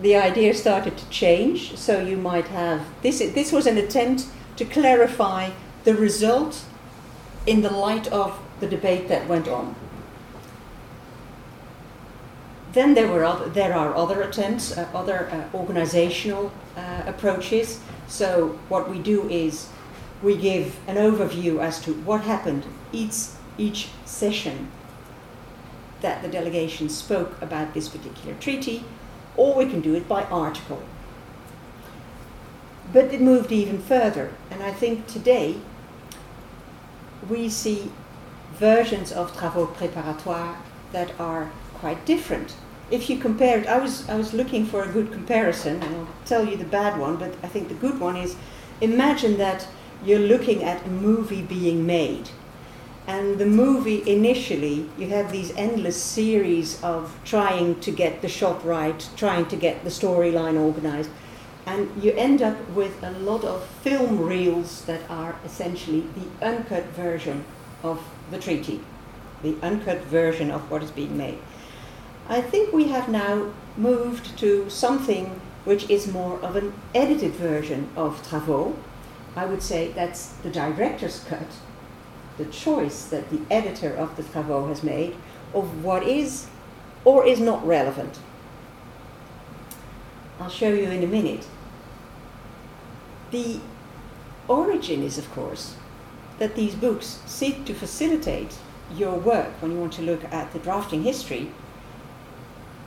the 0.00 0.14
idea 0.16 0.54
started 0.54 0.96
to 0.96 1.08
change, 1.10 1.76
so 1.76 2.00
you 2.00 2.16
might 2.16 2.48
have 2.48 2.80
this. 3.02 3.18
This 3.18 3.50
was 3.50 3.66
an 3.66 3.76
attempt 3.76 4.26
to 4.56 4.64
clarify 4.64 5.50
the 5.84 5.94
result 5.94 6.64
in 7.50 7.62
the 7.62 7.70
light 7.70 8.06
of 8.12 8.38
the 8.60 8.68
debate 8.68 9.08
that 9.08 9.26
went 9.26 9.48
on. 9.48 9.74
Then 12.72 12.94
there 12.94 13.08
were 13.08 13.24
other, 13.24 13.48
there 13.48 13.74
are 13.74 13.92
other 13.96 14.22
attempts, 14.22 14.78
uh, 14.78 14.88
other 14.94 15.28
uh, 15.32 15.56
organizational 15.56 16.52
uh, 16.76 17.02
approaches. 17.06 17.80
So 18.06 18.60
what 18.68 18.88
we 18.88 19.00
do 19.00 19.28
is 19.28 19.68
we 20.22 20.36
give 20.36 20.78
an 20.86 20.94
overview 20.94 21.60
as 21.60 21.80
to 21.80 21.92
what 21.92 22.20
happened 22.20 22.64
each 22.92 23.16
each 23.58 23.88
session 24.04 24.70
that 26.02 26.22
the 26.22 26.28
delegation 26.28 26.88
spoke 26.88 27.42
about 27.42 27.74
this 27.74 27.88
particular 27.88 28.34
treaty, 28.38 28.84
or 29.36 29.56
we 29.56 29.66
can 29.66 29.80
do 29.80 29.94
it 29.94 30.06
by 30.06 30.22
article. 30.24 30.82
But 32.92 33.12
it 33.12 33.20
moved 33.20 33.50
even 33.50 33.82
further, 33.82 34.32
and 34.50 34.62
I 34.62 34.72
think 34.72 35.08
today 35.08 35.56
we 37.28 37.48
see 37.48 37.90
versions 38.54 39.12
of 39.12 39.36
travaux 39.36 39.66
préparatoires 39.74 40.56
that 40.92 41.12
are 41.18 41.50
quite 41.74 42.04
different. 42.06 42.54
If 42.90 43.08
you 43.08 43.18
compare 43.18 43.58
it, 43.58 43.66
I 43.66 43.78
was, 43.78 44.08
I 44.08 44.16
was 44.16 44.34
looking 44.34 44.66
for 44.66 44.82
a 44.82 44.88
good 44.88 45.12
comparison, 45.12 45.82
and 45.82 45.96
I'll 45.96 46.08
tell 46.26 46.44
you 46.44 46.56
the 46.56 46.64
bad 46.64 46.98
one, 46.98 47.16
but 47.16 47.32
I 47.42 47.46
think 47.46 47.68
the 47.68 47.74
good 47.74 48.00
one 48.00 48.16
is 48.16 48.36
imagine 48.80 49.36
that 49.38 49.68
you're 50.04 50.18
looking 50.18 50.64
at 50.64 50.84
a 50.84 50.90
movie 50.90 51.42
being 51.42 51.86
made. 51.86 52.30
And 53.06 53.38
the 53.38 53.46
movie 53.46 54.08
initially, 54.10 54.88
you 54.98 55.08
have 55.08 55.32
these 55.32 55.52
endless 55.56 56.00
series 56.00 56.82
of 56.82 57.18
trying 57.24 57.80
to 57.80 57.90
get 57.90 58.22
the 58.22 58.28
shot 58.28 58.64
right, 58.64 59.08
trying 59.16 59.46
to 59.46 59.56
get 59.56 59.84
the 59.84 59.90
storyline 59.90 60.58
organized, 60.58 61.10
and 61.70 62.02
you 62.02 62.10
end 62.12 62.42
up 62.42 62.58
with 62.70 63.00
a 63.04 63.12
lot 63.12 63.44
of 63.44 63.64
film 63.84 64.18
reels 64.18 64.84
that 64.86 65.08
are 65.08 65.36
essentially 65.44 66.00
the 66.00 66.44
uncut 66.44 66.84
version 66.86 67.44
of 67.84 68.02
the 68.32 68.38
treaty, 68.38 68.80
the 69.44 69.54
uncut 69.62 70.00
version 70.02 70.50
of 70.50 70.68
what 70.68 70.82
is 70.82 70.90
being 70.90 71.16
made. 71.16 71.38
I 72.28 72.40
think 72.40 72.72
we 72.72 72.88
have 72.88 73.08
now 73.08 73.52
moved 73.76 74.36
to 74.38 74.68
something 74.68 75.40
which 75.64 75.88
is 75.88 76.12
more 76.12 76.40
of 76.40 76.56
an 76.56 76.72
edited 76.92 77.32
version 77.34 77.88
of 77.94 78.20
Travaux. 78.26 78.74
I 79.36 79.46
would 79.46 79.62
say 79.62 79.92
that's 79.92 80.32
the 80.42 80.50
director's 80.50 81.22
cut, 81.28 81.52
the 82.36 82.46
choice 82.46 83.04
that 83.04 83.30
the 83.30 83.42
editor 83.48 83.94
of 83.94 84.16
the 84.16 84.24
Travaux 84.24 84.68
has 84.70 84.82
made 84.82 85.14
of 85.54 85.84
what 85.84 86.02
is 86.02 86.48
or 87.04 87.24
is 87.24 87.38
not 87.38 87.64
relevant. 87.64 88.18
I'll 90.40 90.50
show 90.50 90.72
you 90.72 90.90
in 90.90 91.04
a 91.04 91.06
minute. 91.06 91.46
The 93.30 93.60
origin 94.48 95.02
is, 95.02 95.18
of 95.18 95.30
course, 95.32 95.76
that 96.38 96.56
these 96.56 96.74
books 96.74 97.20
seek 97.26 97.64
to 97.66 97.74
facilitate 97.74 98.56
your 98.96 99.16
work 99.18 99.52
when 99.60 99.72
you 99.72 99.78
want 99.78 99.92
to 99.94 100.02
look 100.02 100.24
at 100.24 100.52
the 100.52 100.58
drafting 100.58 101.02
history 101.02 101.52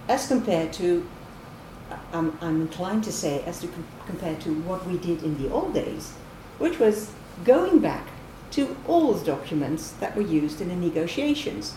as 0.10 0.28
compared 0.28 0.74
to, 0.74 1.08
I'm, 2.12 2.38
I'm 2.42 2.62
inclined 2.62 3.04
to 3.06 3.12
say, 3.12 3.42
as 3.44 3.62
to 3.62 3.68
com- 3.68 3.88
compared 4.06 4.42
to 4.42 4.54
what 4.54 4.86
we 4.86 4.98
did 4.98 5.24
in 5.24 5.42
the 5.42 5.50
old 5.50 5.74
days, 5.74 6.12
which 6.58 6.80
was 6.80 7.12
going 7.46 7.80
back 7.80 8.08
to 8.52 8.76
all 8.88 9.14
the 9.14 9.26
documents 9.26 9.92
that 10.00 10.16
were 10.16 10.22
used 10.22 10.62
in 10.62 10.68
the 10.70 10.76
negotiations, 10.76 11.76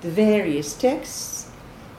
the 0.00 0.10
various 0.10 0.74
texts, 0.74 1.50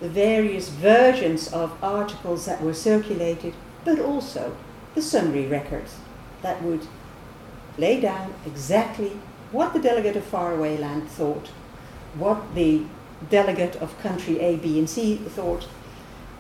the 0.02 0.10
various 0.10 0.70
versions 0.70 1.52
of 1.54 1.82
articles 1.82 2.46
that 2.46 2.62
were 2.62 2.74
circulated, 2.74 3.54
but 3.86 4.00
also 4.00 4.56
the 4.96 5.02
summary 5.02 5.46
records 5.46 5.96
that 6.42 6.62
would 6.62 6.88
lay 7.78 8.00
down 8.00 8.34
exactly 8.46 9.12
what 9.52 9.74
the 9.74 9.80
delegate 9.80 10.16
of 10.16 10.24
faraway 10.24 10.78
land 10.78 11.10
thought, 11.10 11.48
what 12.16 12.56
the 12.56 12.84
delegate 13.30 13.76
of 13.78 13.98
country 14.00 14.40
A, 14.40 14.58
B, 14.58 14.78
and 14.80 14.90
C 14.90 15.16
thought, 15.16 15.68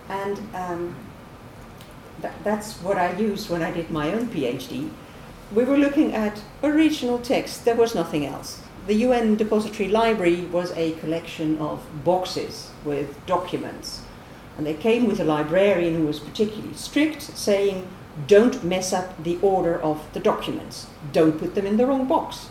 and 0.10 0.39
um, 0.53 0.95
th- 2.22 2.33
that's 2.43 2.81
what 2.81 2.98
I 2.98 3.13
used 3.13 3.50
when 3.50 3.62
I 3.62 3.72
did 3.72 3.89
my 3.89 4.12
own 4.12 4.27
PhD. 4.27 4.89
We 5.53 5.63
were 5.63 5.77
looking 5.77 6.13
at 6.13 6.41
original 6.63 7.19
text, 7.19 7.65
there 7.65 7.75
was 7.75 7.95
nothing 7.95 8.25
else. 8.25 8.62
The 8.88 8.95
UN 8.95 9.36
Depository 9.36 9.88
Library 9.89 10.41
was 10.45 10.72
a 10.72 10.91
collection 10.93 11.57
of 11.60 11.81
boxes 12.03 12.72
with 12.83 13.25
documents, 13.25 14.01
and 14.57 14.65
they 14.65 14.74
came 14.74 15.07
with 15.07 15.19
a 15.19 15.24
librarian 15.24 15.95
who 15.95 16.05
was 16.05 16.19
particularly 16.19 16.74
strict, 16.74 17.22
saying, 17.22 17.88
don't 18.27 18.63
mess 18.63 18.93
up 18.93 19.24
the 19.24 19.39
order 19.41 19.82
of 19.82 20.12
the 20.13 20.20
documents. 20.20 20.88
Don't 21.12 21.39
put 21.39 21.55
them 21.55 21.65
in 21.65 21.77
the 21.77 21.86
wrong 21.86 22.08
box. 22.08 22.50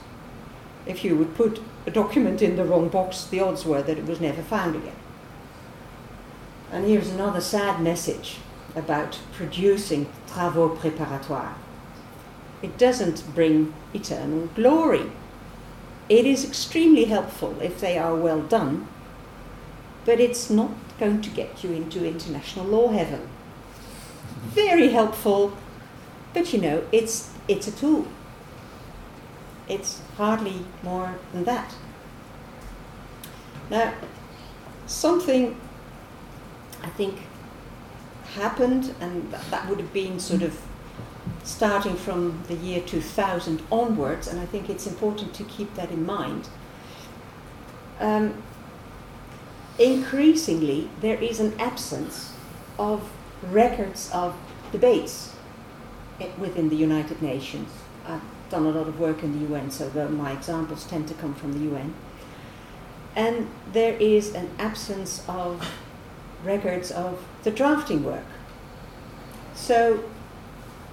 If 0.87 1.05
you 1.05 1.17
would 1.17 1.37
put 1.37 1.61
a 1.87 1.91
document 1.91 2.43
in 2.43 2.57
the 2.57 2.65
wrong 2.65 2.89
box, 2.89 3.25
the 3.25 3.41
odds 3.41 3.65
were 3.65 3.83
that 3.83 3.99
it 3.99 4.07
was 4.07 4.21
never 4.21 4.43
found 4.43 4.75
again. 4.75 4.97
And 6.73 6.87
here's 6.87 7.11
another 7.11 7.41
sad 7.41 7.81
message 7.81 8.39
about 8.75 9.21
producing 9.33 10.07
travaux 10.27 10.77
préparatoires. 10.77 11.55
It 12.63 12.79
doesn't 12.79 13.35
bring 13.35 13.75
eternal 13.95 14.49
glory. 14.55 15.13
It 16.09 16.27
is 16.27 16.45
extremely 16.45 17.05
helpful 17.05 17.61
if 17.61 17.81
they 17.81 17.99
are 17.99 18.17
well 18.17 18.41
done, 18.41 18.89
but 20.05 20.19
it's 20.19 20.51
not 20.51 20.73
going 20.99 21.21
to 21.23 21.31
get 21.31 21.63
you 21.63 21.73
into 21.73 22.07
international 22.07 22.67
law 22.67 22.89
heaven 22.89 23.29
very 24.43 24.89
helpful, 24.89 25.57
but 26.35 26.53
you 26.53 26.61
know, 26.61 26.85
it's, 26.93 27.31
it's 27.49 27.69
a 27.69 27.73
tool. 27.73 28.07
It's 29.69 30.01
hardly 30.17 30.65
more 30.83 31.15
than 31.33 31.45
that. 31.45 31.75
Now, 33.71 33.95
something 34.87 35.59
I 36.83 36.89
think 36.89 37.19
happened, 38.35 38.95
and 39.01 39.33
that 39.33 39.69
would 39.69 39.79
have 39.79 39.93
been 39.93 40.19
sort 40.19 40.43
of 40.43 40.61
starting 41.45 41.97
from 41.97 42.43
the 42.49 42.55
year 42.55 42.81
2000 42.81 43.63
onwards, 43.71 44.27
and 44.27 44.41
I 44.41 44.47
think 44.47 44.69
it's 44.69 44.87
important 44.87 45.35
to 45.35 45.45
keep 45.45 45.75
that 45.75 45.91
in 45.91 46.05
mind. 46.05 46.49
Um, 48.01 48.43
increasingly, 49.79 50.91
there 51.01 51.17
is 51.17 51.41
an 51.41 51.59
absence 51.61 52.35
of 52.79 53.09
records 53.43 54.11
of 54.13 54.35
debates 54.71 55.35
within 56.39 56.69
the 56.69 56.77
United 56.77 57.21
Nations. 57.21 57.69
I've 58.07 58.23
done 58.51 58.67
a 58.67 58.71
lot 58.71 58.87
of 58.87 58.99
work 59.01 59.23
in 59.23 59.33
the 59.39 59.53
UN, 59.53 59.71
so 59.71 59.89
the, 59.89 60.09
my 60.09 60.33
examples 60.33 60.85
tend 60.85 61.09
to 61.09 61.15
come 61.15 61.35
from 61.35 61.53
the 61.53 61.71
UN. 61.71 61.95
And 63.15 63.49
there 63.73 63.95
is 63.95 64.35
an 64.35 64.51
absence 64.59 65.25
of 65.29 65.69
records 66.45 66.91
of 66.91 67.25
the 67.43 67.51
drafting 67.51 68.05
work. 68.05 68.25
So 69.55 70.05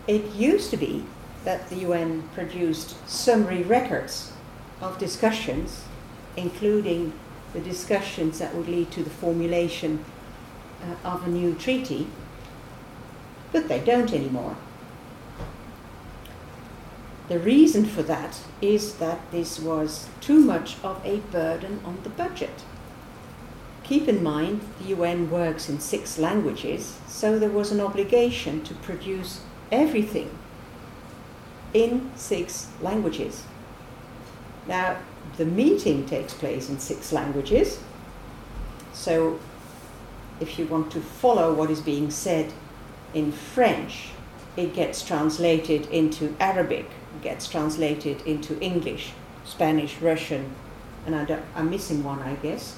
it 0.07 0.25
used 0.33 0.69
to 0.71 0.77
be 0.77 1.05
that 1.45 1.69
the 1.69 1.77
UN 1.77 2.27
produced 2.33 2.95
summary 3.07 3.63
records 3.63 4.33
of 4.81 4.97
discussions, 4.97 5.83
including 6.35 7.13
the 7.53 7.59
discussions 7.59 8.39
that 8.39 8.53
would 8.53 8.67
lead 8.67 8.91
to 8.91 9.03
the 9.03 9.09
formulation 9.09 10.03
uh, 10.83 11.07
of 11.07 11.25
a 11.25 11.29
new 11.29 11.55
treaty, 11.55 12.07
but 13.51 13.67
they 13.67 13.79
don't 13.79 14.13
anymore. 14.13 14.55
The 17.29 17.39
reason 17.39 17.85
for 17.85 18.01
that 18.03 18.41
is 18.59 18.95
that 18.95 19.19
this 19.31 19.59
was 19.59 20.07
too 20.19 20.39
much 20.39 20.77
of 20.83 20.99
a 21.05 21.17
burden 21.17 21.79
on 21.85 21.99
the 22.03 22.09
budget. 22.09 22.63
Keep 23.83 24.07
in 24.07 24.23
mind 24.23 24.61
the 24.79 24.89
UN 24.89 25.29
works 25.29 25.69
in 25.69 25.79
six 25.79 26.17
languages, 26.17 26.97
so 27.07 27.37
there 27.37 27.49
was 27.49 27.71
an 27.71 27.81
obligation 27.81 28.63
to 28.63 28.73
produce 28.75 29.41
everything 29.71 30.29
in 31.73 32.11
six 32.15 32.67
languages. 32.81 33.43
Now, 34.67 34.97
the 35.37 35.45
meeting 35.45 36.05
takes 36.05 36.33
place 36.33 36.69
in 36.69 36.79
six 36.79 37.11
languages, 37.11 37.79
so 38.93 39.39
if 40.39 40.57
you 40.57 40.65
want 40.65 40.91
to 40.91 41.01
follow 41.01 41.53
what 41.53 41.69
is 41.69 41.81
being 41.81 42.09
said 42.09 42.53
in 43.13 43.31
French, 43.31 44.09
it 44.55 44.73
gets 44.73 45.05
translated 45.05 45.85
into 45.87 46.35
Arabic, 46.39 46.89
gets 47.21 47.47
translated 47.47 48.21
into 48.21 48.59
English, 48.59 49.13
Spanish, 49.45 49.99
Russian, 50.01 50.53
and 51.05 51.15
I 51.15 51.39
am 51.55 51.69
missing 51.69 52.03
one, 52.03 52.19
I 52.19 52.35
guess. 52.35 52.77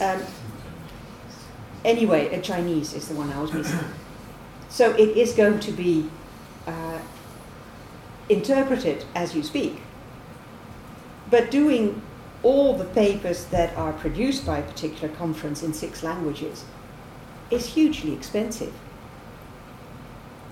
Um, 0.00 0.22
anyway, 1.84 2.34
a 2.34 2.40
Chinese 2.40 2.94
is 2.94 3.08
the 3.08 3.14
one 3.14 3.32
I 3.32 3.40
was 3.40 3.52
missing. 3.52 3.78
So 4.70 4.90
it 4.90 5.16
is 5.16 5.32
going 5.32 5.60
to 5.60 5.72
be 5.72 6.10
uh, 6.66 6.98
interpreted 8.28 9.06
as 9.14 9.34
you 9.34 9.42
speak. 9.42 9.80
But 11.30 11.50
doing 11.50 12.02
all 12.42 12.76
the 12.76 12.84
papers 12.84 13.46
that 13.46 13.74
are 13.76 13.94
produced 13.94 14.44
by 14.44 14.58
a 14.58 14.62
particular 14.62 15.08
conference 15.16 15.62
in 15.62 15.72
six 15.72 16.02
languages 16.02 16.66
is 17.50 17.66
hugely 17.66 18.12
expensive. 18.12 18.74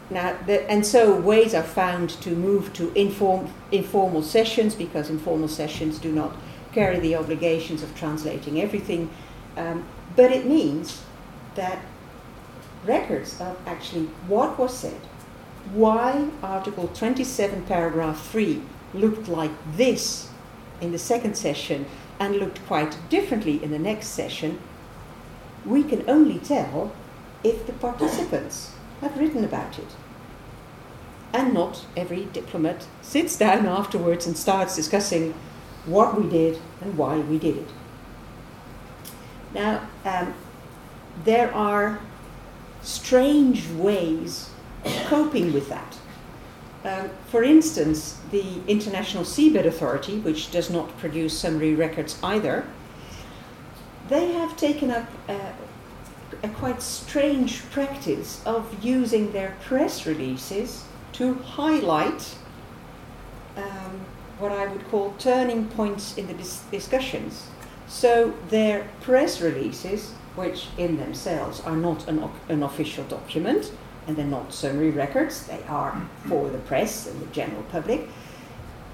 Now, 0.09 0.37
the, 0.47 0.71
and 0.71 0.87
so 0.87 1.19
ways 1.19 1.53
are 1.55 1.65
found 1.65 2.11
to 2.23 2.31
move 2.31 2.73
to 2.75 2.93
inform, 2.95 3.53
informal 3.73 4.23
sessions 4.23 4.75
because 4.75 5.11
informal 5.11 5.49
sessions 5.49 5.99
do 5.99 6.13
not 6.13 6.37
carry 6.73 7.01
the 7.01 7.17
obligations 7.17 7.83
of 7.83 7.95
translating 7.97 8.61
everything. 8.61 9.11
Um, 9.57 9.85
but 10.15 10.31
it 10.31 10.47
means 10.47 11.03
that 11.57 11.79
records 12.85 13.41
of 13.41 13.59
actually 13.67 14.07
what 14.29 14.59
was 14.59 14.77
said, 14.79 15.01
why 15.73 16.29
Article 16.43 16.89
27, 16.89 17.63
paragraph 17.65 18.25
3 18.29 18.63
looked 18.95 19.27
like 19.27 19.51
this 19.77 20.31
in 20.81 20.93
the 20.93 20.99
second 20.99 21.37
session 21.37 21.87
and 22.21 22.37
looked 22.37 22.65
quite 22.67 22.97
differently 23.09 23.63
in 23.63 23.73
the 23.73 23.79
next 23.79 24.09
session, 24.09 24.61
we 25.65 25.83
can 25.83 26.09
only 26.09 26.39
tell 26.39 26.93
if 27.43 27.67
the 27.67 27.73
participants 27.73 28.76
have 29.01 29.19
written 29.19 29.45
about 29.45 29.79
it. 29.79 29.89
And 31.33 31.53
not 31.53 31.85
every 31.97 32.25
diplomat 32.27 32.87
sits 33.03 33.37
down 33.37 33.67
afterwards 33.67 34.27
and 34.27 34.37
starts 34.37 34.75
discussing 34.75 35.35
what 35.85 36.21
we 36.21 36.29
did 36.29 36.59
and 36.81 36.97
why 36.97 37.19
we 37.19 37.39
did 37.39 37.59
it. 37.59 37.69
Now, 39.55 39.89
um, 40.05 40.35
there 41.25 41.53
are 41.55 42.01
strange 42.83 43.69
ways 43.71 44.51
of 44.85 44.93
coping 45.07 45.53
with 45.53 45.69
that. 45.69 45.97
Um, 46.85 47.11
for 47.29 47.43
instance, 47.43 48.21
the 48.31 48.61
International 48.69 49.25
Seabed 49.25 49.67
Authority, 49.67 50.19
which 50.21 50.53
does 50.53 50.71
not 50.71 50.97
produce 50.99 51.37
summary 51.37 51.75
records 51.75 52.19
either, 52.23 52.65
they 54.09 54.33
have 54.33 54.57
taken 54.57 54.91
up 54.91 55.09
a 56.43 56.49
quite 56.49 56.83
strange 56.83 57.63
practice 57.71 58.43
of 58.45 58.85
using 58.85 59.33
their 59.33 59.57
press 59.65 60.07
releases 60.07 60.85
to 61.13 61.35
highlight 61.35 62.37
um, 63.57 64.01
what 64.39 64.53
I 64.53 64.67
would 64.67 64.87
call 64.89 65.15
turning 65.19 65.69
points 65.69 66.17
in 66.19 66.27
the 66.27 66.35
dis- 66.35 66.63
discussions. 66.71 67.47
So 67.89 68.35
their 68.51 68.89
press 69.01 69.41
releases, 69.41 70.11
which 70.35 70.69
in 70.77 70.99
themselves 70.99 71.61
are 71.61 71.77
not 71.77 72.09
an, 72.09 72.29
an 72.49 72.63
official 72.63 73.05
document, 73.05 73.73
and 74.07 74.17
they're 74.17 74.27
not 74.27 74.53
summary 74.53 74.91
records, 74.91 75.47
they 75.47 75.63
are 75.69 76.09
for 76.29 76.49
the 76.51 76.59
press 76.59 77.07
and 77.07 77.21
the 77.21 77.27
general 77.27 77.63
public. 77.65 78.09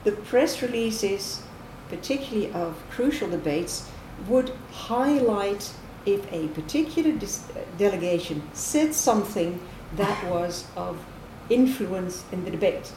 The 0.04 0.12
press 0.12 0.62
releases, 0.62 1.42
particularly 1.88 2.52
of 2.52 2.82
crucial 2.90 3.28
debates, 3.28 3.88
would 4.28 4.52
highlight 4.70 5.72
if 6.06 6.30
a 6.32 6.48
particular 6.48 7.12
dis- 7.12 7.46
delegation 7.78 8.42
said 8.52 8.94
something 8.94 9.60
that 9.96 10.30
was 10.30 10.66
of 10.76 11.04
influence 11.50 12.24
in 12.32 12.44
the 12.44 12.50
debate. 12.50 12.92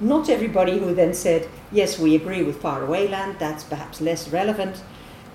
Not 0.00 0.28
everybody 0.28 0.78
who 0.78 0.94
then 0.94 1.14
said, 1.14 1.48
yes, 1.72 1.98
we 1.98 2.14
agree 2.14 2.42
with 2.42 2.60
Faraway 2.60 3.08
Land, 3.08 3.36
that's 3.38 3.64
perhaps 3.64 4.00
less 4.00 4.28
relevant. 4.28 4.82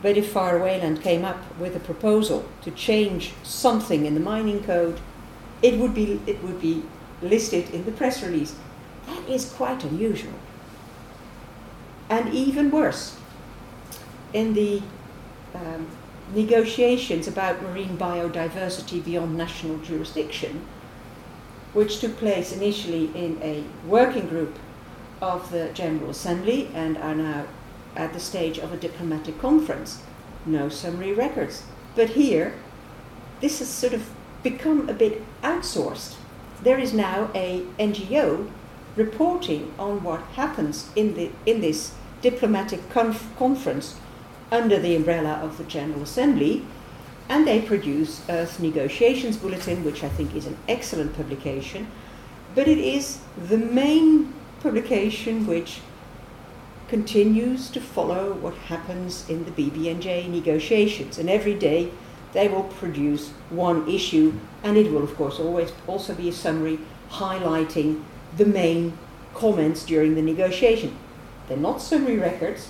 But 0.02 0.18
if 0.18 0.32
Faraway 0.32 0.80
Land 0.80 1.02
came 1.02 1.26
up 1.26 1.40
with 1.60 1.76
a 1.76 1.80
proposal 1.80 2.48
to 2.62 2.72
change 2.72 3.34
something 3.44 4.06
in 4.06 4.14
the 4.14 4.20
mining 4.20 4.64
code, 4.64 5.00
it 5.62 5.80
would 5.80 5.94
be, 5.96 6.22
it 6.28 6.44
would 6.44 6.62
be 6.62 6.84
listed 7.22 7.70
in 7.72 7.86
the 7.86 7.92
press 7.92 8.22
release. 8.22 8.56
That 9.08 9.28
is 9.30 9.52
quite 9.52 9.84
unusual. 9.84 10.34
And 12.10 12.32
even 12.34 12.70
worse, 12.70 13.18
in 14.34 14.54
the 14.54 14.82
um, 15.56 15.88
negotiations 16.34 17.28
about 17.28 17.62
marine 17.62 17.98
biodiversity 17.98 19.04
beyond 19.04 19.38
national 19.38 19.78
jurisdiction, 19.80 20.66
which 21.74 22.00
took 22.00 22.18
place 22.18 22.52
initially 22.52 23.12
in 23.16 23.38
a 23.42 23.64
working 23.88 24.28
group 24.28 24.58
of 25.22 25.52
the 25.52 25.70
General 25.74 26.10
Assembly 26.10 26.70
and 26.74 26.98
are 26.98 27.16
now 27.16 27.46
at 27.96 28.14
the 28.14 28.20
stage 28.20 28.58
of 28.58 28.74
a 28.74 28.78
diplomatic 28.78 29.40
conference. 29.40 30.02
No 30.46 30.70
summary 30.70 31.14
records. 31.14 31.64
But 31.96 32.12
here, 32.12 32.54
this 33.42 33.60
has 33.60 33.70
sort 33.70 33.94
of 33.94 34.10
become 34.44 34.90
a 34.90 34.94
bit 34.94 35.24
outsourced. 35.42 36.16
There 36.62 36.80
is 36.80 36.94
now 36.94 37.30
a 37.34 37.64
NGO 37.80 38.50
reporting 38.96 39.74
on 39.78 40.04
what 40.04 40.22
happens 40.36 40.90
in, 40.96 41.16
the, 41.16 41.32
in 41.46 41.62
this 41.62 41.94
diplomatic 42.22 42.90
conf- 42.90 43.30
conference 43.38 43.96
under 44.52 44.80
the 44.80 44.96
umbrella 44.96 45.34
of 45.42 45.58
the 45.58 45.64
General 45.64 46.04
Assembly, 46.04 46.66
and 47.28 47.48
they 47.48 47.62
produce 47.62 48.22
Earth 48.30 48.60
Negotiations 48.60 49.38
Bulletin, 49.38 49.84
which 49.84 50.04
I 50.04 50.10
think 50.10 50.36
is 50.36 50.46
an 50.46 50.58
excellent 50.68 51.16
publication, 51.16 51.88
but 52.54 52.68
it 52.68 52.78
is 52.78 53.20
the 53.50 53.58
main 53.58 54.34
publication 54.62 55.48
which 55.48 55.82
continues 56.88 57.70
to 57.72 57.82
follow 57.82 58.34
what 58.34 58.54
happens 58.54 59.28
in 59.30 59.44
the 59.46 59.52
BBNJ 59.52 60.30
negotiations, 60.30 61.18
and 61.18 61.30
every 61.30 61.56
day 61.56 61.92
they 62.34 62.48
will 62.48 62.64
produce 62.64 63.30
one 63.50 63.88
issue, 63.90 64.34
and 64.64 64.78
it 64.78 64.92
will, 64.92 65.04
of 65.04 65.16
course, 65.16 65.40
always 65.40 65.72
also 65.88 66.14
be 66.14 66.30
a 66.30 66.34
summary 66.34 66.80
highlighting 67.10 68.04
the 68.38 68.46
main 68.46 68.98
comments 69.34 69.86
during 69.86 70.16
the 70.16 70.22
negotiation. 70.22 70.96
They're 71.48 71.58
not 71.58 71.82
summary 71.82 72.18
records, 72.18 72.70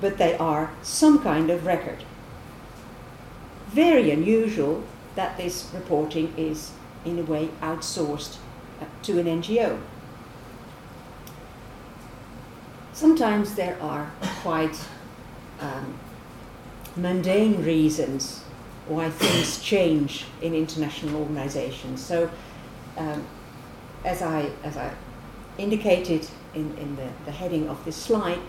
but 0.00 0.18
they 0.18 0.36
are 0.36 0.70
some 0.82 1.22
kind 1.22 1.50
of 1.50 1.66
record. 1.66 2.04
Very 3.68 4.10
unusual 4.10 4.82
that 5.14 5.36
this 5.36 5.70
reporting 5.74 6.32
is, 6.36 6.72
in 7.04 7.18
a 7.18 7.22
way, 7.22 7.48
outsourced 7.60 8.38
uh, 8.80 8.84
to 9.02 9.18
an 9.18 9.26
NGO. 9.26 9.78
Sometimes 12.92 13.54
there 13.54 13.80
are 13.80 14.10
quite 14.42 14.78
um, 15.60 15.98
mundane 16.96 17.62
reasons 17.62 18.44
why 18.88 19.10
things 19.10 19.62
change 19.62 20.24
in 20.42 20.54
international 20.54 21.20
organizations. 21.20 22.04
So, 22.04 22.30
um, 22.96 23.24
as, 24.04 24.22
I, 24.22 24.50
as 24.64 24.76
I 24.76 24.92
indicated 25.58 26.26
in, 26.54 26.76
in 26.78 26.96
the, 26.96 27.08
the 27.26 27.30
heading 27.30 27.68
of 27.68 27.84
this 27.84 27.96
slide, 27.96 28.40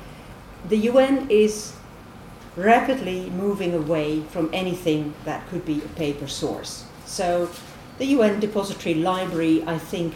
the 0.67 0.77
UN 0.77 1.29
is 1.29 1.73
rapidly 2.55 3.29
moving 3.29 3.73
away 3.73 4.21
from 4.21 4.49
anything 4.53 5.13
that 5.25 5.47
could 5.49 5.65
be 5.65 5.79
a 5.79 5.87
paper 5.89 6.27
source. 6.27 6.85
So, 7.05 7.49
the 7.97 8.05
UN 8.07 8.39
Depository 8.39 8.95
Library, 8.95 9.63
I 9.65 9.77
think, 9.77 10.15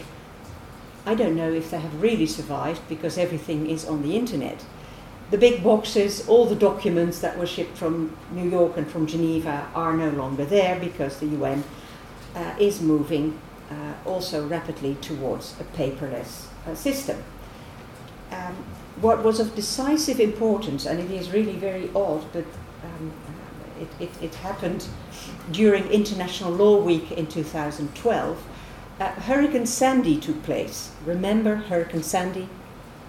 I 1.04 1.14
don't 1.14 1.36
know 1.36 1.52
if 1.52 1.70
they 1.70 1.78
have 1.78 2.02
really 2.02 2.26
survived 2.26 2.82
because 2.88 3.16
everything 3.16 3.70
is 3.70 3.84
on 3.84 4.02
the 4.02 4.16
internet. 4.16 4.64
The 5.30 5.38
big 5.38 5.62
boxes, 5.62 6.28
all 6.28 6.46
the 6.46 6.54
documents 6.54 7.20
that 7.20 7.38
were 7.38 7.46
shipped 7.46 7.76
from 7.76 8.16
New 8.32 8.48
York 8.48 8.76
and 8.76 8.88
from 8.88 9.06
Geneva 9.06 9.68
are 9.74 9.96
no 9.96 10.10
longer 10.10 10.44
there 10.44 10.78
because 10.78 11.18
the 11.18 11.26
UN 11.26 11.64
uh, 12.34 12.54
is 12.58 12.80
moving 12.80 13.38
uh, 13.70 13.74
also 14.04 14.46
rapidly 14.46 14.96
towards 15.00 15.54
a 15.60 15.64
paperless 15.76 16.46
uh, 16.66 16.74
system. 16.74 17.22
Um, 18.32 18.56
what 19.00 19.22
was 19.22 19.40
of 19.40 19.54
decisive 19.54 20.20
importance, 20.20 20.86
and 20.86 20.98
it 20.98 21.10
is 21.10 21.30
really 21.30 21.56
very 21.56 21.90
odd, 21.94 22.24
but 22.32 22.44
um, 22.82 23.12
it, 23.80 23.88
it, 24.00 24.22
it, 24.22 24.34
happened 24.36 24.86
during 25.52 25.84
International 25.90 26.50
Law 26.50 26.80
Week 26.80 27.12
in 27.12 27.26
2012. 27.26 28.42
Uh, 28.98 29.04
Hurricane 29.04 29.66
Sandy 29.66 30.18
took 30.18 30.42
place. 30.42 30.92
Remember 31.04 31.56
Hurricane 31.56 32.02
Sandy? 32.02 32.48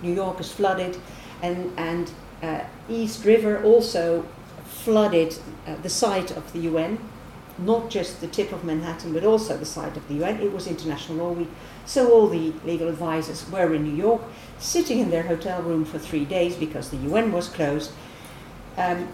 New 0.01 0.13
York 0.13 0.39
is 0.39 0.51
flooded, 0.51 0.97
and, 1.41 1.71
and 1.77 2.11
uh, 2.43 2.61
East 2.89 3.23
River 3.23 3.63
also 3.63 4.25
flooded 4.65 5.37
uh, 5.65 5.75
the 5.81 5.89
site 5.89 6.31
of 6.31 6.51
the 6.53 6.59
UN, 6.59 6.99
not 7.57 7.89
just 7.89 8.21
the 8.21 8.27
tip 8.27 8.51
of 8.51 8.63
Manhattan, 8.63 9.13
but 9.13 9.23
also 9.23 9.57
the 9.57 9.65
site 9.65 9.97
of 9.97 10.07
the 10.07 10.15
UN. 10.15 10.41
It 10.41 10.51
was 10.51 10.67
International 10.67 11.17
Law 11.17 11.31
Week, 11.31 11.49
so 11.87 12.11
all 12.11 12.27
the 12.27 12.53
legal 12.65 12.89
advisors 12.89 13.49
were 13.49 13.73
in 13.73 13.83
New 13.83 13.95
York, 13.95 14.21
sitting 14.59 14.99
in 14.99 15.09
their 15.09 15.23
hotel 15.23 15.61
room 15.61 15.85
for 15.85 15.97
three 15.97 16.25
days 16.25 16.55
because 16.55 16.89
the 16.89 16.97
UN 16.97 17.31
was 17.31 17.47
closed. 17.47 17.91
Um, 18.75 19.07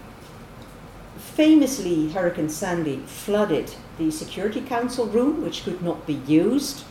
famously, 1.16 2.10
Hurricane 2.10 2.48
Sandy 2.48 2.98
flooded 3.06 3.74
the 3.96 4.10
Security 4.10 4.60
Council 4.60 5.06
room, 5.06 5.42
which 5.42 5.62
could 5.62 5.82
not 5.82 6.04
be 6.04 6.14
used. 6.26 6.84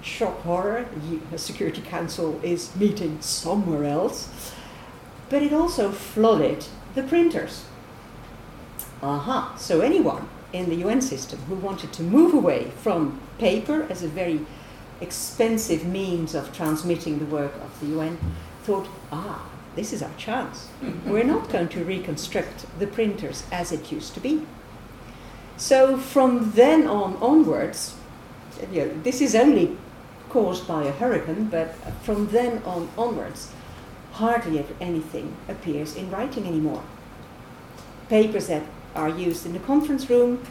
Shock 0.00 0.42
horror, 0.42 0.86
the 1.32 1.38
Security 1.38 1.82
Council 1.82 2.40
is 2.44 2.74
meeting 2.76 3.20
somewhere 3.20 3.84
else. 3.84 4.52
But 5.28 5.42
it 5.42 5.52
also 5.52 5.90
flooded 5.90 6.66
the 6.94 7.02
printers. 7.02 7.64
Aha, 9.02 9.56
so 9.58 9.80
anyone 9.80 10.28
in 10.52 10.68
the 10.68 10.76
UN 10.76 11.00
system 11.00 11.40
who 11.48 11.56
wanted 11.56 11.92
to 11.94 12.04
move 12.04 12.32
away 12.32 12.70
from 12.82 13.20
paper 13.38 13.86
as 13.90 14.04
a 14.04 14.08
very 14.08 14.46
expensive 15.00 15.84
means 15.84 16.34
of 16.34 16.52
transmitting 16.52 17.18
the 17.18 17.26
work 17.26 17.54
of 17.56 17.80
the 17.80 17.86
UN 17.86 18.18
thought, 18.62 18.88
ah, 19.12 19.46
this 19.74 19.92
is 19.92 20.02
our 20.02 20.14
chance. 20.16 20.68
We're 21.06 21.24
not 21.24 21.50
going 21.50 21.68
to 21.68 21.84
reconstruct 21.84 22.66
the 22.78 22.86
printers 22.86 23.44
as 23.52 23.72
it 23.72 23.92
used 23.92 24.14
to 24.14 24.20
be. 24.20 24.46
So 25.56 25.96
from 25.96 26.52
then 26.52 26.86
on 26.86 27.16
onwards, 27.16 27.94
you 28.72 28.86
know, 28.86 29.02
this 29.02 29.20
is 29.20 29.34
only 29.34 29.76
caused 30.28 30.66
by 30.66 30.84
a 30.84 30.92
hurricane, 30.92 31.46
but 31.46 31.74
from 32.02 32.28
then 32.28 32.62
on 32.64 32.88
onwards, 32.98 33.52
hardly 34.12 34.64
anything 34.80 35.36
appears 35.48 35.94
in 35.94 36.10
writing 36.10 36.46
anymore. 36.46 36.82
Papers 38.08 38.48
that 38.48 38.62
are 38.94 39.08
used 39.08 39.46
in 39.46 39.52
the 39.52 39.58
conference 39.60 40.08
room, 40.08 40.42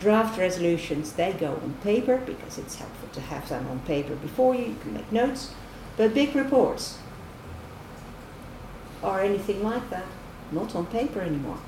draft 0.00 0.38
resolutions, 0.38 1.12
they 1.12 1.32
go 1.32 1.52
on 1.52 1.74
paper 1.82 2.18
because 2.18 2.58
it's 2.58 2.76
helpful 2.76 3.08
to 3.12 3.20
have 3.20 3.48
them 3.48 3.66
on 3.68 3.80
paper 3.80 4.14
before 4.16 4.54
you, 4.54 4.66
you 4.66 4.76
can 4.80 4.94
make 4.94 5.10
notes. 5.10 5.52
But 5.96 6.14
big 6.14 6.34
reports, 6.34 6.98
or 9.02 9.20
anything 9.20 9.62
like 9.62 9.90
that, 9.90 10.06
not 10.52 10.74
on 10.74 10.86
paper 10.86 11.20
anymore. 11.20 11.58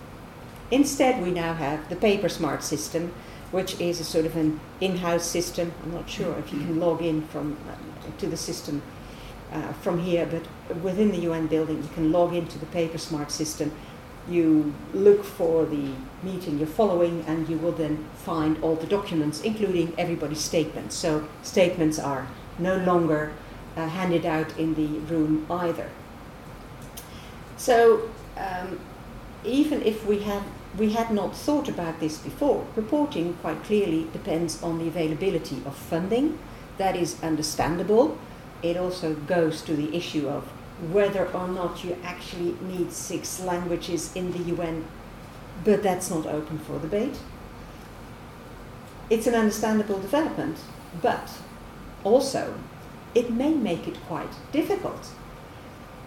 Instead, 0.71 1.23
we 1.23 1.31
now 1.31 1.55
have 1.55 1.89
the 1.89 1.97
paper 1.97 2.29
smart 2.29 2.63
system, 2.63 3.13
which 3.51 3.81
is 3.81 3.99
a 4.01 4.05
sort 4.05 4.25
of 4.25 4.37
an 4.37 4.61
in-house 4.81 5.27
system. 5.27 5.73
I'm 5.83 5.93
not 5.93 6.09
sure 6.09 6.39
if 6.39 6.53
you 6.53 6.61
can 6.61 6.79
log 6.79 7.03
in 7.03 7.23
from 7.27 7.57
uh, 7.69 8.19
to 8.19 8.27
the 8.27 8.37
system 8.37 8.83
uh, 9.53 9.73
from 9.75 9.99
here, 9.99 10.27
but 10.27 10.77
within 10.83 11.11
the 11.11 11.19
UN 11.19 11.49
building, 11.49 11.83
you 11.83 11.89
can 11.95 12.13
log 12.13 12.35
into 12.35 12.59
the 12.59 12.67
paper 12.67 12.99
smart 12.99 13.33
system. 13.33 13.73
You 14.29 14.75
look 14.93 15.25
for 15.25 15.67
the 15.67 15.93
meeting 16.23 16.59
you're 16.59 16.67
following, 16.67 17.25
and 17.27 17.49
you 17.49 17.57
will 17.59 17.73
then 17.73 18.07
find 18.15 18.63
all 18.63 18.77
the 18.77 18.87
documents, 18.87 19.41
including 19.41 19.95
everybody's 19.99 20.41
statements. 20.41 20.95
So 20.95 21.27
statements 21.43 21.99
are 21.99 22.29
no 22.59 22.77
longer 22.77 23.33
uh, 23.77 23.89
handed 23.89 24.27
out 24.27 24.57
in 24.59 24.75
the 24.75 24.99
room 25.13 25.47
either. 25.51 25.89
So 27.57 28.11
um, 28.37 28.81
even 29.45 29.83
if 29.83 30.07
we 30.07 30.21
had 30.21 30.43
we 30.79 30.93
had 30.93 31.11
not 31.11 31.35
thought 31.35 31.69
about 31.69 31.99
this 31.99 32.19
before, 32.19 32.65
reporting 32.77 33.35
quite 33.43 33.65
clearly 33.65 34.07
depends 34.13 34.63
on 34.63 34.79
the 34.79 34.87
availability 34.87 35.57
of 35.67 35.75
funding. 35.75 36.39
That 36.79 36.95
is 36.95 37.21
understandable. 37.23 38.17
It 38.63 38.77
also 38.77 39.15
goes 39.15 39.63
to 39.63 39.75
the 39.75 39.95
issue 39.97 40.29
of 40.29 40.49
whether 40.93 41.27
or 41.33 41.49
not 41.49 41.85
you 41.85 41.97
actually 42.03 42.57
need 42.63 42.93
six 42.93 43.41
languages 43.41 44.15
in 44.17 44.33
the 44.33 44.55
UN, 44.55 44.87
but 45.65 45.83
that's 45.83 46.11
not 46.11 46.27
open 46.27 46.59
for 46.59 46.79
debate. 46.79 47.19
It's 49.11 49.27
an 49.27 49.35
understandable 49.35 50.01
development, 50.01 50.59
but 51.03 51.31
also 52.05 52.55
it 53.15 53.31
may 53.31 53.53
make 53.53 53.87
it 53.89 54.01
quite 54.07 54.33
difficult 54.53 55.11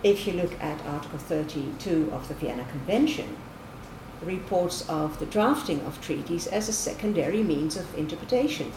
if 0.03 0.27
you 0.27 0.33
look 0.33 0.61
at 0.61 0.85
Article 0.85 1.19
32 1.19 2.09
of 2.11 2.27
the 2.27 2.33
Vienna 2.33 2.65
Convention, 2.65 3.37
reports 4.21 4.87
of 4.89 5.19
the 5.19 5.25
drafting 5.25 5.79
of 5.81 6.01
treaties 6.01 6.47
as 6.47 6.67
a 6.67 6.73
secondary 6.73 7.41
means 7.41 7.77
of 7.77 7.97
interpretation. 7.97 8.71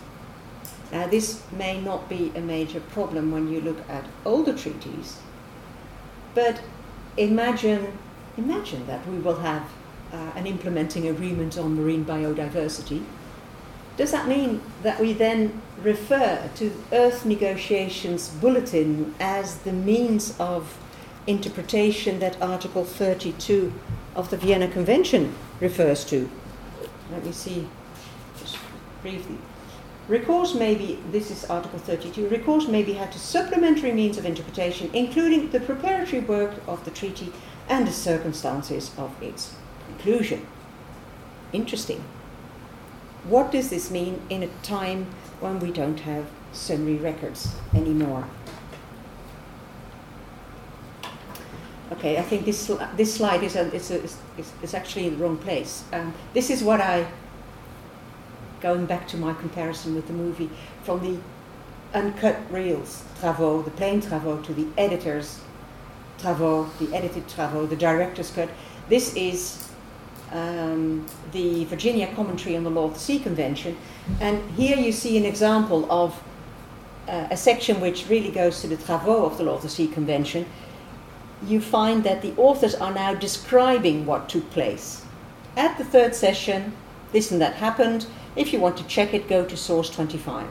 Now, 0.92 1.08
this 1.08 1.42
may 1.50 1.80
not 1.80 2.08
be 2.08 2.32
a 2.34 2.40
major 2.40 2.80
problem 2.80 3.32
when 3.32 3.50
you 3.50 3.60
look 3.60 3.78
at 3.88 4.04
older 4.24 4.56
treaties, 4.56 5.18
but 6.36 6.60
imagine, 7.16 7.98
imagine 8.36 8.86
that 8.86 9.04
we 9.08 9.16
will 9.16 9.40
have 9.40 9.62
uh, 10.12 10.16
an 10.36 10.46
implementing 10.46 11.08
agreement 11.08 11.56
on 11.56 11.74
marine 11.74 12.04
biodiversity. 12.04 13.02
Does 13.96 14.12
that 14.12 14.28
mean 14.28 14.60
that 14.82 15.00
we 15.00 15.14
then 15.14 15.62
refer 15.82 16.50
to 16.56 16.70
Earth 16.92 17.24
Negotiations 17.24 18.28
Bulletin 18.28 19.14
as 19.18 19.56
the 19.60 19.72
means 19.72 20.38
of 20.38 20.78
interpretation 21.26 22.18
that 22.20 22.40
Article 22.42 22.84
32 22.84 23.72
of 24.14 24.28
the 24.28 24.36
Vienna 24.36 24.68
Convention 24.68 25.34
refers 25.58 26.04
to. 26.04 26.30
Let 27.10 27.24
me 27.24 27.32
see, 27.32 27.66
just 28.38 28.58
briefly. 29.00 29.38
Recourse 30.08 30.54
may 30.54 30.76
be, 30.76 30.98
this 31.10 31.32
is 31.32 31.44
Article 31.46 31.80
32, 31.80 32.28
recourse 32.28 32.68
may 32.68 32.84
be 32.84 32.92
had 32.92 33.10
to 33.10 33.18
supplementary 33.18 33.90
means 33.90 34.16
of 34.16 34.24
interpretation, 34.24 34.88
including 34.92 35.50
the 35.50 35.58
preparatory 35.58 36.22
work 36.22 36.54
of 36.68 36.84
the 36.84 36.92
treaty 36.92 37.32
and 37.68 37.86
the 37.86 37.92
circumstances 37.92 38.92
of 38.96 39.20
its 39.20 39.56
conclusion. 39.88 40.46
Interesting. 41.52 42.04
What 43.24 43.50
does 43.50 43.70
this 43.70 43.90
mean 43.90 44.22
in 44.30 44.44
a 44.44 44.48
time 44.62 45.06
when 45.40 45.58
we 45.58 45.72
don't 45.72 45.98
have 46.00 46.26
summary 46.52 46.96
records 46.96 47.56
anymore? 47.74 48.28
Okay, 51.90 52.18
I 52.18 52.22
think 52.22 52.44
this 52.44 52.70
this 52.96 53.14
slide 53.14 53.42
is 53.42 53.56
a, 53.56 53.72
is, 53.72 53.90
a, 53.90 54.02
is, 54.02 54.16
is 54.62 54.74
actually 54.74 55.06
in 55.06 55.18
the 55.18 55.24
wrong 55.24 55.38
place. 55.38 55.84
Um, 55.92 56.14
this 56.34 56.50
is 56.50 56.62
what 56.62 56.80
I, 56.80 57.06
going 58.60 58.86
back 58.86 59.06
to 59.08 59.16
my 59.16 59.34
comparison 59.34 59.94
with 59.94 60.06
the 60.06 60.12
movie, 60.12 60.50
from 60.82 61.00
the 61.02 61.18
uncut 61.96 62.36
reels 62.50 63.04
travaux, 63.20 63.64
the 63.64 63.70
plain 63.70 64.00
travaux, 64.00 64.44
to 64.44 64.52
the 64.54 64.66
editor's 64.76 65.40
travaux, 66.18 66.68
the 66.78 66.94
edited 66.94 67.26
travaux, 67.28 67.68
the 67.68 67.76
director's 67.76 68.30
cut. 68.30 68.48
This 68.88 69.14
is 69.14 69.70
um, 70.32 71.06
the 71.32 71.64
Virginia 71.66 72.12
Commentary 72.14 72.56
on 72.56 72.64
the 72.64 72.70
Law 72.70 72.84
of 72.84 72.94
the 72.94 73.00
Sea 73.00 73.18
Convention, 73.18 73.76
and 74.20 74.50
here 74.52 74.76
you 74.76 74.92
see 74.92 75.16
an 75.16 75.24
example 75.24 75.90
of 75.90 76.20
uh, 77.08 77.28
a 77.30 77.36
section 77.36 77.80
which 77.80 78.08
really 78.08 78.30
goes 78.30 78.60
to 78.60 78.66
the 78.66 78.76
travaux 78.76 79.32
of 79.32 79.38
the 79.38 79.44
Law 79.44 79.54
of 79.54 79.62
the 79.62 79.68
Sea 79.68 79.86
Convention 79.86 80.46
you 81.44 81.60
find 81.60 82.04
that 82.04 82.22
the 82.22 82.34
authors 82.36 82.74
are 82.74 82.92
now 82.92 83.14
describing 83.14 84.06
what 84.06 84.28
took 84.28 84.48
place. 84.50 85.04
At 85.56 85.76
the 85.78 85.84
third 85.84 86.14
session, 86.14 86.72
this 87.12 87.30
and 87.30 87.40
that 87.40 87.54
happened. 87.54 88.06
If 88.34 88.52
you 88.52 88.60
want 88.60 88.76
to 88.78 88.84
check 88.84 89.14
it, 89.14 89.28
go 89.28 89.44
to 89.44 89.56
source 89.56 89.90
25. 89.90 90.48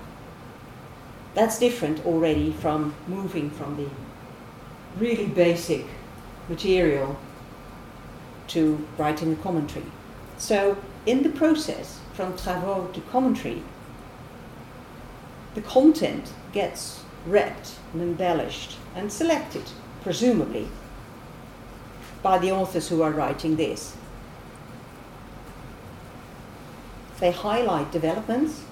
That's 1.33 1.59
different 1.59 2.05
already 2.05 2.51
from 2.51 2.95
moving 3.07 3.49
from 3.49 3.77
the 3.77 3.89
really 4.97 5.27
basic 5.27 5.85
material 6.47 7.17
to 8.47 8.87
writing 8.97 9.33
a 9.33 9.35
commentary. 9.35 9.85
So, 10.37 10.77
in 11.05 11.23
the 11.23 11.29
process, 11.29 11.99
from 12.13 12.33
travaux 12.33 12.93
to 12.93 13.01
commentary, 13.01 13.61
the 15.53 15.61
content 15.61 16.33
gets 16.53 17.03
read 17.25 17.55
and 17.93 18.01
embellished 18.01 18.77
and 18.95 19.11
selected 19.11 19.63
presumably, 20.05 20.67
by 22.21 22.37
the 22.37 22.51
authors 22.51 22.89
who 22.89 23.01
are 23.01 23.09
writing 23.09 23.55
this. 23.55 23.95
They 27.19 27.31
highlight 27.31 27.91
developments, 27.91 28.63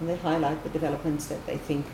and 0.00 0.08
they 0.08 0.16
highlight 0.16 0.62
the 0.62 0.70
developments 0.70 1.26
that 1.26 1.46
they 1.46 1.56
think 1.56 1.86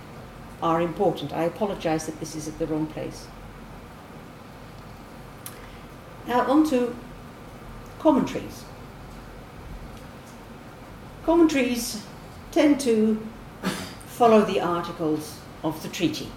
are 0.62 0.80
important. 0.80 1.32
I 1.32 1.44
apologize 1.44 2.06
that 2.06 2.20
this 2.20 2.36
is 2.36 2.46
at 2.46 2.58
the 2.58 2.66
wrong 2.66 2.86
place. 2.86 3.26
Now, 6.26 6.42
on 6.42 6.68
to 6.70 6.94
commentaries. 7.98 8.64
Commentaries 11.24 12.04
tend 12.52 12.80
to 12.80 13.26
follow 14.06 14.42
the 14.42 14.60
articles 14.60 15.38
of 15.64 15.82
the 15.82 15.88
treaty. 15.88 16.30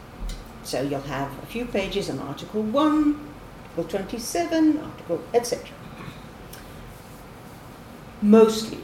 So 0.64 0.82
you'll 0.82 1.02
have 1.02 1.32
a 1.44 1.46
few 1.46 1.66
pages 1.66 2.10
on 2.10 2.20
Article 2.20 2.64
1, 2.64 3.30
Article 3.78 3.84
27, 3.84 4.80
Article, 4.80 5.22
etc. 5.34 5.70
Mostly 8.22 8.80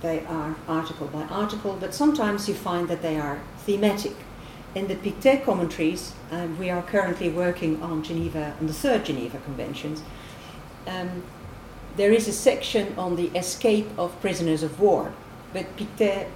they 0.00 0.24
are 0.26 0.56
article 0.66 1.06
by 1.08 1.22
article, 1.24 1.76
but 1.78 1.94
sometimes 1.94 2.48
you 2.48 2.54
find 2.54 2.88
that 2.88 3.02
they 3.02 3.18
are 3.18 3.40
thematic. 3.58 4.16
In 4.74 4.86
the 4.88 4.94
Pictet 4.94 5.44
commentaries, 5.44 6.14
uh, 6.30 6.46
we 6.58 6.70
are 6.70 6.82
currently 6.82 7.28
working 7.28 7.82
on 7.82 8.02
Geneva 8.02 8.54
and 8.60 8.68
the 8.68 8.72
Third 8.72 9.04
Geneva 9.04 9.38
Conventions. 9.38 10.02
Um, 10.86 11.24
there 11.96 12.12
is 12.12 12.28
a 12.28 12.32
section 12.32 12.94
on 12.96 13.16
the 13.16 13.28
escape 13.36 13.88
of 13.98 14.18
prisoners 14.20 14.62
of 14.62 14.78
war, 14.78 15.12
but 15.52 15.76
Pictet 15.76 16.30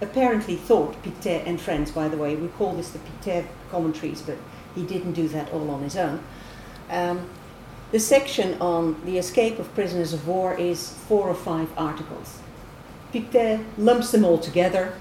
apparently 0.00 0.56
thought, 0.56 1.00
Pictet 1.02 1.46
and 1.46 1.60
friends, 1.60 1.92
by 1.92 2.08
the 2.08 2.16
way, 2.16 2.34
we 2.34 2.48
call 2.48 2.74
this 2.74 2.90
the 2.90 2.98
Pictet 2.98 3.46
commentaries, 3.70 4.20
but 4.22 4.36
he 4.74 4.84
didn't 4.84 5.12
do 5.12 5.28
that 5.28 5.52
all 5.52 5.70
on 5.70 5.82
his 5.82 5.96
own. 5.96 6.22
Um, 6.90 7.28
the 7.92 8.00
section 8.00 8.60
on 8.60 9.00
the 9.04 9.18
escape 9.18 9.58
of 9.58 9.72
prisoners 9.74 10.12
of 10.12 10.26
war 10.26 10.54
is 10.54 10.90
four 11.08 11.28
or 11.28 11.34
five 11.34 11.68
articles. 11.76 12.40
Pictet 13.12 13.60
lumps 13.76 14.12
them 14.12 14.24
all 14.24 14.38
together 14.38 14.94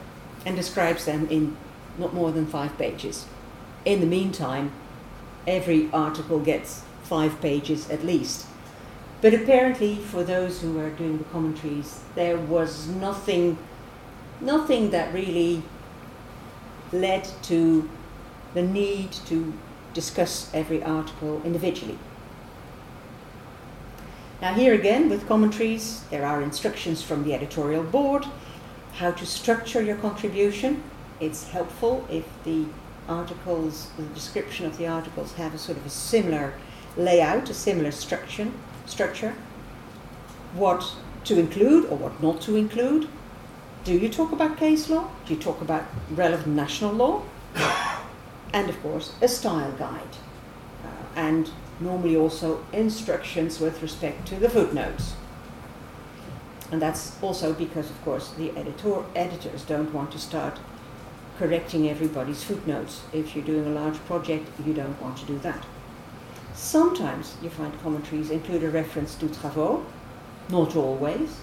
and 0.45 0.55
describes 0.55 1.05
them 1.05 1.27
in 1.29 1.55
not 1.97 2.13
more 2.13 2.31
than 2.31 2.45
five 2.45 2.77
pages. 2.77 3.25
In 3.85 3.99
the 3.99 4.05
meantime, 4.05 4.71
every 5.45 5.89
article 5.91 6.39
gets 6.39 6.83
five 7.03 7.39
pages 7.41 7.89
at 7.89 8.05
least. 8.05 8.45
But 9.21 9.33
apparently, 9.33 9.95
for 9.95 10.23
those 10.23 10.61
who 10.61 10.73
were 10.73 10.89
doing 10.89 11.17
the 11.17 11.23
commentaries, 11.25 12.01
there 12.15 12.37
was 12.37 12.87
nothing, 12.87 13.57
nothing 14.39 14.91
that 14.91 15.13
really 15.13 15.61
led 16.91 17.27
to 17.43 17.89
the 18.53 18.61
need 18.61 19.11
to 19.11 19.53
discuss 19.93 20.49
every 20.53 20.81
article 20.81 21.41
individually. 21.43 21.97
Now, 24.41 24.53
here 24.53 24.73
again, 24.73 25.09
with 25.09 25.27
commentaries, 25.27 26.03
there 26.09 26.25
are 26.25 26.41
instructions 26.41 27.01
from 27.01 27.23
the 27.23 27.33
editorial 27.33 27.83
board 27.83 28.25
how 28.93 29.11
to 29.11 29.25
structure 29.25 29.81
your 29.81 29.95
contribution. 29.95 30.83
It's 31.19 31.49
helpful 31.49 32.05
if 32.09 32.25
the 32.43 32.65
articles, 33.07 33.91
the 33.97 34.03
description 34.03 34.65
of 34.65 34.77
the 34.77 34.87
articles, 34.87 35.33
have 35.33 35.53
a 35.53 35.57
sort 35.57 35.77
of 35.77 35.85
a 35.85 35.89
similar 35.89 36.53
layout, 36.97 37.49
a 37.49 37.53
similar 37.53 37.91
structure. 37.91 38.51
Structure. 38.85 39.35
What 40.53 40.95
to 41.25 41.39
include 41.39 41.85
or 41.85 41.97
what 41.97 42.21
not 42.21 42.41
to 42.41 42.55
include. 42.55 43.07
Do 43.83 43.93
you 43.93 44.09
talk 44.09 44.31
about 44.31 44.57
case 44.57 44.89
law? 44.89 45.09
Do 45.25 45.33
you 45.33 45.39
talk 45.39 45.61
about 45.61 45.85
relevant 46.11 46.55
national 46.55 46.93
law? 46.93 47.23
and 48.53 48.69
of 48.69 48.81
course, 48.81 49.13
a 49.21 49.27
style 49.27 49.71
guide. 49.73 50.15
Uh, 50.83 50.87
and 51.15 51.51
normally 51.79 52.15
also 52.15 52.63
instructions 52.73 53.59
with 53.59 53.81
respect 53.81 54.27
to 54.27 54.35
the 54.35 54.49
footnotes. 54.49 55.13
And 56.71 56.81
that's 56.81 57.21
also 57.21 57.53
because, 57.53 57.89
of 57.89 58.01
course, 58.03 58.31
the 58.31 58.51
editor, 58.51 59.03
editors 59.15 59.63
don't 59.63 59.93
want 59.93 60.11
to 60.11 60.19
start 60.19 60.59
correcting 61.37 61.89
everybody's 61.89 62.43
footnotes. 62.43 63.01
If 63.13 63.35
you're 63.35 63.45
doing 63.45 63.65
a 63.65 63.69
large 63.69 63.97
project, 64.05 64.47
you 64.65 64.73
don't 64.73 65.01
want 65.01 65.17
to 65.17 65.25
do 65.25 65.39
that. 65.39 65.65
Sometimes 66.53 67.37
you 67.41 67.49
find 67.49 67.73
commentaries 67.81 68.29
include 68.29 68.63
a 68.63 68.69
reference 68.69 69.15
to 69.15 69.27
travaux, 69.27 69.83
not 70.49 70.75
always. 70.75 71.37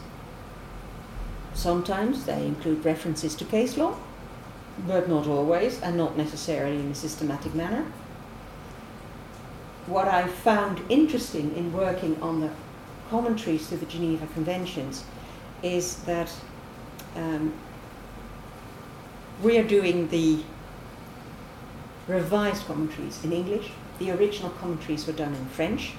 Sometimes 1.55 2.27
they 2.27 2.47
include 2.47 2.85
references 2.85 3.35
to 3.37 3.45
case 3.47 3.79
law, 3.79 3.97
but 4.87 5.09
not 5.09 5.27
always, 5.27 5.81
and 5.81 5.97
not 5.97 6.17
necessarily 6.17 6.79
in 6.79 6.91
a 6.91 6.95
systematic 6.95 7.55
manner 7.55 7.87
what 9.87 10.09
I 10.09 10.27
found 10.27 10.81
interesting 10.89 11.55
in 11.57 11.73
working 11.73 12.21
on 12.21 12.41
the 12.41 12.51
commentaries 13.09 13.69
to 13.69 13.77
the 13.77 13.87
Geneva 13.87 14.27
Conventions 14.29 15.05
is 15.63 15.97
that 16.05 16.33
um, 17.15 17.53
we 19.43 19.59
are 19.59 19.65
doing 19.65 20.09
the 20.09 20.43
revised 22.09 22.67
commentaries 22.67 23.23
in 23.25 23.33
English. 23.33 23.71
The 23.99 24.11
original 24.11 24.51
commentaries 24.51 25.07
were 25.07 25.13
done 25.13 25.35
in 25.35 25.47
French. 25.47 25.93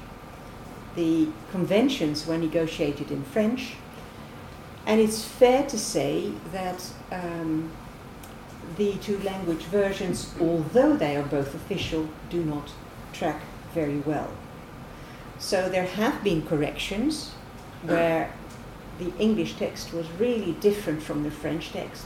The 0.96 1.30
conventions 1.52 2.28
were 2.28 2.38
negotiated 2.38 3.12
in 3.12 3.24
French. 3.24 3.76
And 4.86 5.00
it's 5.00 5.24
fair 5.24 5.66
to 5.68 5.78
say 5.78 6.32
that 6.52 6.92
um, 7.12 7.72
the 8.78 8.96
two 8.96 9.20
language 9.20 9.64
versions, 9.64 10.34
although 10.40 10.96
they 10.96 11.16
are 11.16 11.24
both 11.24 11.56
official, 11.56 12.10
do 12.30 12.44
not 12.44 12.72
track 13.14 13.42
very 13.78 14.00
well. 14.12 14.32
So 15.38 15.70
there 15.70 15.90
have 16.02 16.24
been 16.24 16.42
corrections 16.42 17.32
where 17.84 18.34
the 18.98 19.10
English 19.20 19.54
text 19.64 19.94
was 19.94 20.08
really 20.20 20.54
different 20.54 21.04
from 21.04 21.22
the 21.24 21.30
French 21.30 21.66
text. 21.72 22.06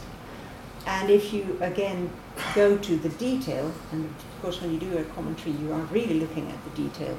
And 0.86 1.10
if 1.10 1.32
you 1.34 1.44
again 1.62 2.10
go 2.56 2.78
to 2.78 2.94
the 2.98 3.10
detail, 3.28 3.72
and 3.92 4.04
of 4.06 4.42
course, 4.42 4.62
when 4.62 4.72
you 4.74 4.80
do 4.80 4.98
a 4.98 5.04
commentary, 5.16 5.56
you 5.62 5.72
are 5.72 5.86
really 5.98 6.20
looking 6.20 6.52
at 6.52 6.60
the 6.66 6.74
detail, 6.84 7.16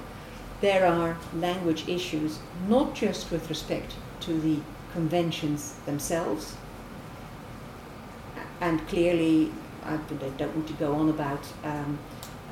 there 0.61 0.85
are 0.87 1.17
language 1.35 1.89
issues, 1.89 2.39
not 2.69 2.95
just 2.95 3.31
with 3.31 3.49
respect 3.49 3.95
to 4.21 4.33
the 4.47 4.59
conventions 4.93 5.61
themselves. 5.87 6.57
And 8.61 8.87
clearly, 8.87 9.51
I 9.85 9.97
don't 10.39 10.55
want 10.57 10.69
to 10.69 10.75
go 10.75 10.93
on 11.01 11.09
about 11.09 11.45
um, 11.65 11.99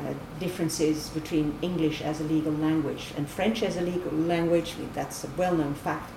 uh, 0.00 0.14
differences 0.38 1.08
between 1.10 1.58
English 1.62 2.00
as 2.02 2.20
a 2.20 2.24
legal 2.24 2.52
language 2.52 3.12
and 3.16 3.28
French 3.28 3.62
as 3.62 3.76
a 3.76 3.80
legal 3.80 4.12
language. 4.12 4.74
That's 4.94 5.24
a 5.24 5.28
well 5.36 5.54
known 5.54 5.74
fact. 5.74 6.10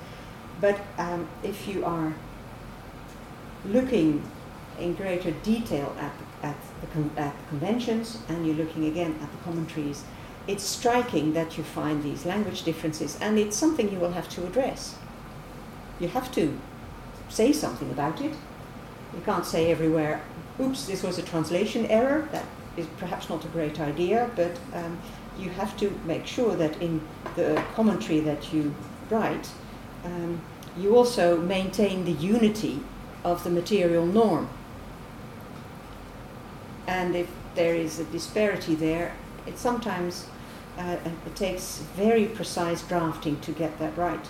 But 0.62 0.80
um, 0.98 1.28
if 1.44 1.68
you 1.68 1.84
are 1.86 2.14
looking 3.66 4.24
in 4.80 4.94
greater 4.96 5.32
detail 5.32 5.96
at, 6.00 6.14
at, 6.42 6.58
the 6.82 6.88
con- 6.88 7.12
at 7.18 7.36
the 7.38 7.48
conventions 7.50 8.20
and 8.30 8.46
you're 8.46 8.56
looking 8.56 8.86
again 8.86 9.16
at 9.22 9.32
the 9.32 9.38
commentaries, 9.44 10.04
it's 10.48 10.64
striking 10.64 11.34
that 11.34 11.58
you 11.58 11.64
find 11.64 12.04
these 12.04 12.26
language 12.26 12.64
differences, 12.64 13.18
and 13.22 13.40
it's 13.40 13.56
something 13.56 13.92
you 13.92 13.98
will 13.98 14.12
have 14.12 14.28
to 14.30 14.46
address. 14.46 14.96
You 16.00 16.10
have 16.10 16.32
to 16.34 16.60
say 17.30 17.54
something 17.54 17.90
about 17.92 18.20
it. 18.20 18.34
You 19.14 19.22
can't 19.24 19.46
say 19.46 19.72
everywhere, 19.72 20.22
oops, 20.60 20.86
this 20.86 21.02
was 21.04 21.18
a 21.18 21.22
translation 21.22 21.86
error. 21.86 22.28
That 22.32 22.46
is 22.78 22.88
perhaps 22.98 23.30
not 23.30 23.46
a 23.46 23.48
great 23.50 23.80
idea, 23.80 24.30
but 24.36 24.58
um, 24.74 25.00
you 25.38 25.50
have 25.52 25.78
to 25.78 25.90
make 26.06 26.26
sure 26.26 26.56
that 26.56 26.82
in 26.82 27.02
the 27.36 27.62
commentary 27.76 28.20
that 28.22 28.54
you 28.54 28.74
write, 29.10 29.50
um, 30.04 30.42
you 30.78 30.96
also 30.96 31.38
maintain 31.38 32.06
the 32.06 32.12
unity 32.12 32.80
of 33.24 33.44
the 33.44 33.50
material 33.50 34.06
norm. 34.06 34.50
And 36.88 37.16
if 37.16 37.30
there 37.56 37.76
is 37.76 38.00
a 38.00 38.06
disparity 38.06 38.76
there, 38.76 39.16
it 39.46 39.58
sometimes 39.58 40.28
uh, 40.78 40.98
it 41.26 41.36
takes 41.36 41.80
very 41.96 42.26
precise 42.26 42.82
drafting 42.82 43.40
to 43.42 43.52
get 43.52 43.78
that 43.80 43.96
right. 43.98 44.28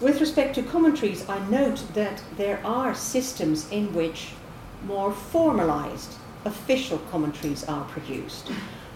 With 0.00 0.20
respect 0.20 0.54
to 0.56 0.62
commentaries, 0.62 1.28
I 1.28 1.38
note 1.48 1.94
that 1.94 2.22
there 2.36 2.60
are 2.64 2.94
systems 2.94 3.70
in 3.70 3.92
which 3.94 4.32
more 4.84 5.12
formalized 5.12 6.14
official 6.44 6.98
commentaries 7.10 7.64
are 7.64 7.84
produced. 7.84 8.50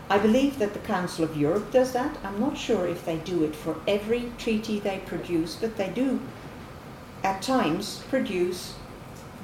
I 0.08 0.18
believe 0.18 0.58
that 0.58 0.72
the 0.72 0.80
Council 0.80 1.24
of 1.24 1.36
Europe 1.36 1.70
does 1.72 1.92
that. 1.92 2.16
I'm 2.22 2.38
not 2.38 2.56
sure 2.56 2.86
if 2.86 3.04
they 3.04 3.16
do 3.18 3.42
it 3.44 3.56
for 3.56 3.76
every 3.88 4.32
treaty 4.38 4.78
they 4.78 4.98
produce, 5.04 5.56
but 5.56 5.76
they 5.76 5.88
do 5.88 6.20
at 7.24 7.42
times 7.42 8.02
produce 8.08 8.74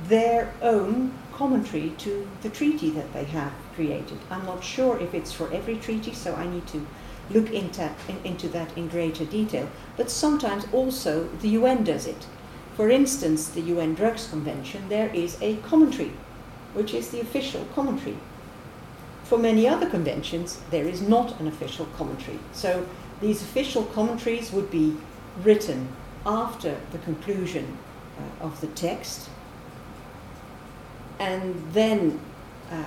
their 0.08 0.52
own 0.62 1.12
commentary 1.32 1.90
to 1.98 2.28
the 2.42 2.48
treaty 2.48 2.90
that 2.90 3.12
they 3.12 3.24
have 3.24 3.52
created. 3.74 4.18
I'm 4.30 4.46
not 4.46 4.62
sure 4.62 4.98
if 5.00 5.14
it's 5.14 5.32
for 5.32 5.52
every 5.52 5.76
treaty, 5.76 6.14
so 6.14 6.34
I 6.34 6.46
need 6.46 6.66
to 6.68 6.86
look 7.30 7.50
into, 7.50 7.90
in, 8.08 8.18
into 8.24 8.48
that 8.48 8.76
in 8.76 8.88
greater 8.88 9.24
detail. 9.24 9.68
But 9.96 10.10
sometimes 10.10 10.66
also 10.72 11.28
the 11.40 11.48
UN 11.50 11.82
does 11.84 12.06
it. 12.06 12.26
For 12.76 12.88
instance, 12.88 13.48
the 13.48 13.60
UN 13.62 13.94
Drugs 13.94 14.28
Convention, 14.28 14.88
there 14.88 15.10
is 15.14 15.36
a 15.40 15.56
commentary, 15.56 16.12
which 16.74 16.94
is 16.94 17.10
the 17.10 17.20
official 17.20 17.64
commentary 17.74 18.16
for 19.32 19.38
many 19.38 19.66
other 19.66 19.88
conventions, 19.88 20.60
there 20.70 20.84
is 20.84 21.00
not 21.00 21.40
an 21.40 21.46
official 21.46 21.86
commentary. 21.96 22.38
So 22.52 22.86
these 23.22 23.40
official 23.40 23.84
commentaries 23.84 24.52
would 24.52 24.70
be 24.70 24.94
written 25.42 25.88
after 26.26 26.78
the 26.90 26.98
conclusion 26.98 27.78
uh, 28.18 28.44
of 28.44 28.60
the 28.60 28.66
text, 28.66 29.30
and 31.18 31.54
then 31.72 32.20
uh, 32.70 32.84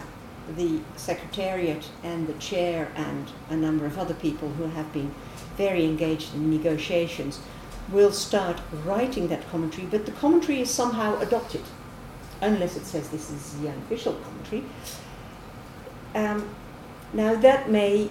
the 0.56 0.82
Secretariat 0.98 1.90
and 2.04 2.28
the 2.28 2.34
chair 2.34 2.92
and 2.96 3.32
a 3.50 3.56
number 3.56 3.88
of 3.88 3.98
other 3.98 4.14
people 4.14 4.50
who 4.50 4.68
have 4.68 4.94
been 4.94 5.16
very 5.58 5.84
engaged 5.84 6.36
in 6.36 6.52
negotiations 6.52 7.40
will 7.92 8.12
start 8.12 8.62
writing 8.84 9.30
that 9.30 9.50
commentary, 9.50 9.88
but 9.88 10.06
the 10.06 10.12
commentary 10.12 10.62
is 10.62 10.70
somehow 10.70 11.20
adopted, 11.22 11.64
unless 12.42 12.76
it 12.76 12.86
says 12.86 13.10
this 13.10 13.30
is 13.32 13.58
the 13.60 13.70
unofficial 13.70 14.14
commentary. 14.14 14.64
Um, 16.14 16.50
now, 17.14 17.36
that 17.36 17.70
may 17.70 18.10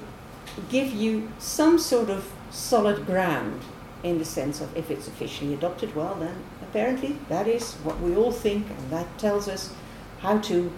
give 0.70 0.92
you 0.92 1.30
some 1.38 1.78
sort 1.78 2.10
of 2.10 2.30
solid 2.50 3.06
ground 3.06 3.62
in 4.02 4.18
the 4.18 4.24
sense 4.24 4.60
of 4.60 4.76
if 4.76 4.90
it's 4.90 5.08
officially 5.08 5.54
adopted, 5.54 5.94
well, 5.96 6.14
then 6.14 6.37
apparently 6.62 7.16
that 7.28 7.48
is 7.48 7.74
what 7.82 8.00
we 8.00 8.14
all 8.14 8.32
think, 8.32 8.68
and 8.68 8.90
that 8.90 9.18
tells 9.18 9.48
us 9.48 9.72
how 10.20 10.38
to 10.38 10.70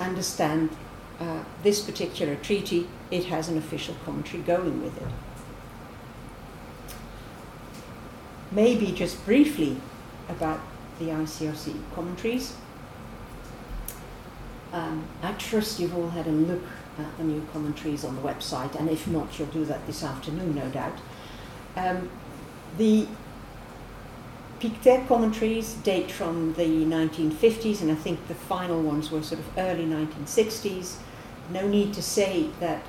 understand 0.00 0.70
uh, 1.20 1.44
this 1.62 1.80
particular 1.80 2.34
treaty. 2.36 2.88
It 3.10 3.26
has 3.26 3.48
an 3.48 3.58
official 3.58 3.94
commentary 4.04 4.42
going 4.42 4.82
with 4.82 4.96
it. 4.96 5.08
Maybe 8.50 8.92
just 8.92 9.24
briefly 9.24 9.76
about 10.28 10.60
the 10.98 11.06
ICRC 11.06 11.74
commentaries. 11.94 12.56
Um, 14.72 15.04
I 15.22 15.32
trust 15.32 15.78
you've 15.78 15.96
all 15.96 16.08
had 16.08 16.26
a 16.26 16.30
look 16.30 16.62
at 16.98 17.18
the 17.18 17.24
new 17.24 17.46
commentaries 17.52 18.04
on 18.04 18.16
the 18.16 18.22
website, 18.22 18.74
and 18.74 18.88
if 18.88 19.06
not, 19.06 19.38
you'll 19.38 19.48
do 19.48 19.64
that 19.66 19.86
this 19.86 20.02
afternoon, 20.02 20.54
no 20.54 20.68
doubt. 20.68 20.98
Um, 21.76 22.10
the 22.78 23.06
Pictet 24.60 25.08
commentaries 25.08 25.74
date 25.74 26.10
from 26.10 26.54
the 26.54 26.84
1950s, 26.84 27.82
and 27.82 27.90
I 27.90 27.96
think 27.96 28.28
the 28.28 28.34
final 28.34 28.80
ones 28.80 29.10
were 29.10 29.22
sort 29.22 29.40
of 29.40 29.58
early 29.58 29.84
1960s. 29.84 30.98
No 31.50 31.66
need 31.66 31.92
to 31.94 32.02
say 32.02 32.48
that 32.60 32.86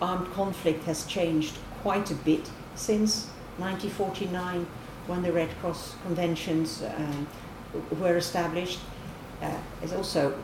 armed 0.00 0.32
conflict 0.32 0.84
has 0.84 1.04
changed 1.06 1.58
quite 1.82 2.12
a 2.12 2.14
bit 2.14 2.48
since 2.76 3.26
1949 3.56 4.66
when 5.08 5.22
the 5.22 5.32
Red 5.32 5.50
Cross 5.60 5.96
conventions 6.04 6.84
um, 6.84 7.26
were 7.98 8.16
established. 8.16 8.78
Uh, 9.42 9.56
also, 9.96 10.38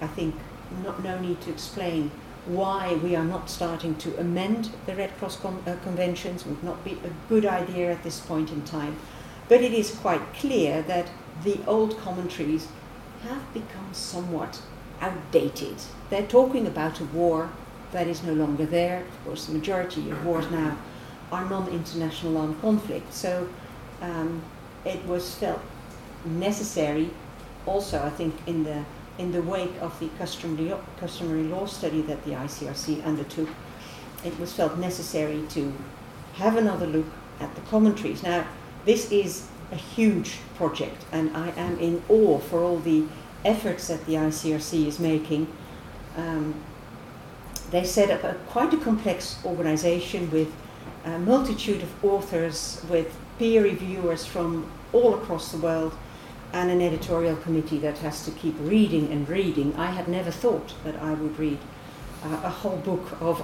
I 0.00 0.06
think, 0.06 0.34
not, 0.82 1.02
no 1.02 1.18
need 1.18 1.40
to 1.42 1.50
explain 1.50 2.10
why 2.46 2.94
we 2.94 3.14
are 3.14 3.24
not 3.24 3.50
starting 3.50 3.94
to 3.96 4.18
amend 4.18 4.70
the 4.86 4.96
Red 4.96 5.16
Cross 5.18 5.44
uh, 5.44 5.76
conventions 5.82 6.46
would 6.46 6.64
not 6.64 6.82
be 6.84 6.92
a 6.92 7.28
good 7.28 7.44
idea 7.44 7.92
at 7.92 8.02
this 8.02 8.20
point 8.20 8.50
in 8.50 8.62
time. 8.62 8.96
But 9.48 9.62
it 9.62 9.72
is 9.72 9.94
quite 9.94 10.34
clear 10.34 10.82
that 10.82 11.10
the 11.44 11.58
old 11.66 11.98
commentaries 11.98 12.68
have 13.22 13.52
become 13.52 13.92
somewhat 13.92 14.62
outdated. 15.00 15.76
They're 16.08 16.26
talking 16.26 16.66
about 16.66 17.00
a 17.00 17.04
war 17.04 17.50
that 17.92 18.06
is 18.06 18.22
no 18.22 18.32
longer 18.32 18.66
there. 18.66 19.00
Of 19.00 19.24
course, 19.24 19.46
the 19.46 19.52
majority 19.52 20.10
of 20.10 20.24
wars 20.24 20.50
now 20.50 20.78
are 21.32 21.48
non 21.48 21.68
international 21.68 22.36
armed 22.38 22.60
conflict. 22.60 23.12
So 23.12 23.48
um, 24.00 24.42
it 24.84 25.04
was 25.06 25.34
felt 25.34 25.60
necessary, 26.24 27.10
also, 27.66 28.02
I 28.02 28.10
think, 28.10 28.34
in 28.46 28.64
the 28.64 28.84
in 29.20 29.32
the 29.32 29.42
wake 29.42 29.74
of 29.82 29.98
the 30.00 30.08
customary, 30.18 30.74
customary 30.98 31.42
law 31.42 31.66
study 31.66 32.00
that 32.02 32.24
the 32.24 32.30
ICRC 32.30 33.04
undertook, 33.04 33.50
it 34.24 34.38
was 34.40 34.50
felt 34.52 34.78
necessary 34.78 35.44
to 35.50 35.72
have 36.34 36.56
another 36.56 36.86
look 36.86 37.06
at 37.38 37.54
the 37.54 37.60
commentaries. 37.62 38.22
Now, 38.22 38.46
this 38.86 39.12
is 39.12 39.46
a 39.72 39.76
huge 39.76 40.38
project, 40.56 41.04
and 41.12 41.36
I 41.36 41.50
am 41.50 41.78
in 41.78 42.02
awe 42.08 42.38
for 42.38 42.62
all 42.62 42.78
the 42.78 43.04
efforts 43.44 43.88
that 43.88 44.06
the 44.06 44.14
ICRC 44.14 44.86
is 44.86 44.98
making. 44.98 45.46
Um, 46.16 46.54
they 47.70 47.84
set 47.84 48.10
up 48.10 48.24
a, 48.24 48.34
quite 48.48 48.72
a 48.72 48.78
complex 48.78 49.38
organization 49.44 50.30
with 50.30 50.50
a 51.04 51.18
multitude 51.18 51.82
of 51.82 52.04
authors, 52.04 52.82
with 52.88 53.14
peer 53.38 53.62
reviewers 53.62 54.24
from 54.24 54.70
all 54.94 55.14
across 55.14 55.52
the 55.52 55.58
world 55.58 55.94
and 56.52 56.70
an 56.70 56.80
editorial 56.80 57.36
committee 57.36 57.78
that 57.78 57.98
has 57.98 58.24
to 58.24 58.30
keep 58.32 58.54
reading 58.60 59.10
and 59.12 59.28
reading. 59.28 59.74
I 59.76 59.90
had 59.90 60.08
never 60.08 60.30
thought 60.30 60.74
that 60.84 60.96
I 60.96 61.14
would 61.14 61.38
read 61.38 61.58
uh, 62.24 62.40
a 62.44 62.50
whole 62.50 62.76
book 62.78 63.20
of, 63.20 63.40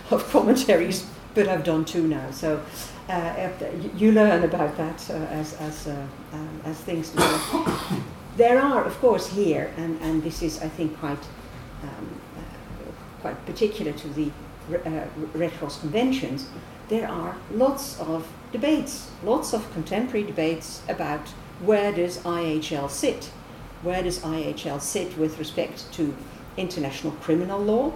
of 0.10 0.28
commentaries, 0.30 1.06
but 1.34 1.48
I've 1.48 1.64
done 1.64 1.84
two 1.84 2.06
now. 2.08 2.30
So 2.30 2.62
uh, 3.08 3.50
you 3.96 4.12
learn 4.12 4.44
about 4.44 4.76
that 4.76 5.08
uh, 5.10 5.14
as, 5.14 5.54
as, 5.54 5.86
um, 5.86 6.60
as 6.64 6.76
things 6.78 7.10
develop. 7.10 8.02
there 8.36 8.60
are, 8.60 8.84
of 8.84 8.98
course, 9.00 9.28
here, 9.28 9.72
and, 9.76 10.00
and 10.00 10.22
this 10.22 10.42
is, 10.42 10.62
I 10.62 10.68
think, 10.68 10.98
quite, 10.98 11.22
um, 11.82 12.20
uh, 12.36 12.90
quite 13.20 13.46
particular 13.46 13.92
to 13.92 14.08
the 14.08 14.30
Red 15.34 15.52
Cross 15.58 15.80
conventions, 15.80 16.48
there 16.88 17.08
are 17.08 17.36
lots 17.52 18.00
of 18.00 18.26
debates, 18.52 19.10
lots 19.22 19.52
of 19.52 19.70
contemporary 19.72 20.24
debates 20.24 20.82
about 20.88 21.32
where 21.60 21.92
does 21.92 22.18
IHL 22.18 22.90
sit? 22.90 23.30
Where 23.82 24.02
does 24.02 24.20
IHL 24.20 24.80
sit 24.80 25.16
with 25.16 25.38
respect 25.38 25.92
to 25.92 26.14
international 26.56 27.12
criminal 27.14 27.60
law? 27.60 27.92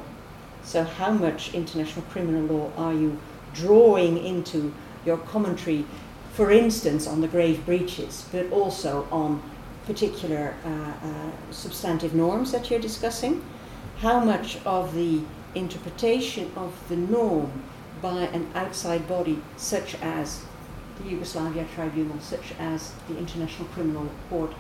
So, 0.62 0.84
how 0.84 1.10
much 1.10 1.54
international 1.54 2.04
criminal 2.10 2.42
law 2.42 2.70
are 2.76 2.92
you 2.92 3.18
drawing 3.54 4.24
into 4.24 4.72
your 5.04 5.18
commentary, 5.18 5.84
for 6.32 6.50
instance, 6.50 7.06
on 7.06 7.20
the 7.20 7.28
grave 7.28 7.64
breaches, 7.64 8.26
but 8.30 8.50
also 8.52 9.06
on 9.10 9.42
particular 9.86 10.54
uh, 10.64 10.68
uh, 10.68 11.30
substantive 11.50 12.14
norms 12.14 12.52
that 12.52 12.70
you're 12.70 12.80
discussing? 12.80 13.42
How 13.98 14.20
much 14.20 14.58
of 14.64 14.94
the 14.94 15.20
interpretation 15.54 16.50
of 16.56 16.72
the 16.88 16.96
norm 16.96 17.64
by 18.00 18.20
an 18.20 18.50
outside 18.54 19.06
body, 19.08 19.42
such 19.56 19.94
as 19.96 20.42
the 21.02 21.10
Yugoslavia 21.10 21.66
Tribunal, 21.74 22.18
such 22.20 22.52
as 22.58 22.92
the 23.08 23.16
International 23.18 23.66
Criminal 23.68 24.08
Court, 24.28 24.52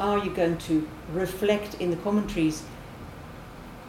are 0.00 0.24
you 0.24 0.30
going 0.30 0.58
to 0.58 0.88
reflect 1.12 1.74
in 1.74 1.90
the 1.90 1.96
commentaries? 1.96 2.62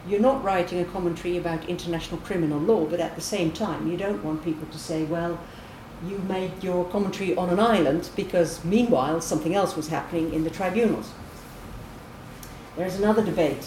You're 0.08 0.20
not 0.20 0.42
writing 0.42 0.80
a 0.80 0.84
commentary 0.84 1.36
about 1.36 1.68
international 1.68 2.20
criminal 2.20 2.58
law, 2.58 2.86
but 2.86 3.00
at 3.00 3.14
the 3.14 3.20
same 3.20 3.52
time, 3.52 3.90
you 3.90 3.96
don't 3.96 4.24
want 4.24 4.42
people 4.42 4.66
to 4.68 4.78
say, 4.78 5.04
well, 5.04 5.38
you 6.06 6.18
made 6.28 6.64
your 6.64 6.86
commentary 6.86 7.36
on 7.36 7.50
an 7.50 7.60
island 7.60 8.08
because 8.16 8.64
meanwhile 8.64 9.20
something 9.20 9.54
else 9.54 9.76
was 9.76 9.88
happening 9.88 10.32
in 10.32 10.44
the 10.44 10.50
tribunals. 10.50 11.12
There's 12.76 12.96
another 12.96 13.22
debate 13.22 13.66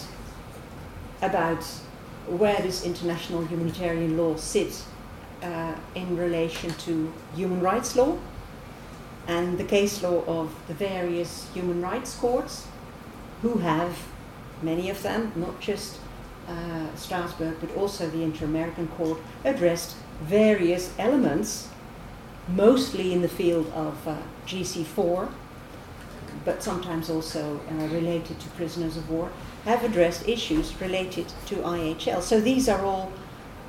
about 1.22 1.62
where 2.26 2.60
this 2.60 2.84
international 2.84 3.44
humanitarian 3.44 4.16
law 4.16 4.34
sit 4.36 4.84
uh, 5.42 5.74
in 5.94 6.16
relation 6.16 6.70
to 6.70 7.12
human 7.34 7.60
rights 7.60 7.96
law 7.96 8.18
and 9.26 9.58
the 9.58 9.64
case 9.64 10.02
law 10.02 10.22
of 10.26 10.54
the 10.68 10.74
various 10.74 11.48
human 11.54 11.80
rights 11.80 12.14
courts, 12.14 12.66
who 13.42 13.58
have, 13.58 13.98
many 14.62 14.90
of 14.90 15.02
them, 15.02 15.32
not 15.36 15.60
just 15.60 15.98
uh, 16.48 16.94
Strasbourg, 16.94 17.56
but 17.60 17.74
also 17.76 18.08
the 18.08 18.22
Inter 18.22 18.44
American 18.44 18.88
Court, 18.88 19.18
addressed 19.44 19.96
various 20.22 20.92
elements, 20.98 21.68
mostly 22.48 23.12
in 23.12 23.22
the 23.22 23.28
field 23.28 23.70
of 23.74 24.06
uh, 24.06 24.16
GC4, 24.46 25.30
but 26.44 26.62
sometimes 26.62 27.08
also 27.08 27.60
uh, 27.70 27.74
related 27.86 28.38
to 28.40 28.48
prisoners 28.50 28.96
of 28.98 29.08
war, 29.08 29.30
have 29.64 29.82
addressed 29.82 30.28
issues 30.28 30.78
related 30.80 31.26
to 31.46 31.56
IHL. 31.56 32.20
So 32.20 32.40
these 32.40 32.68
are 32.68 32.84
all 32.84 33.10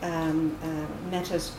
um, 0.02 0.58
uh, 0.64 1.10
matters 1.10 1.54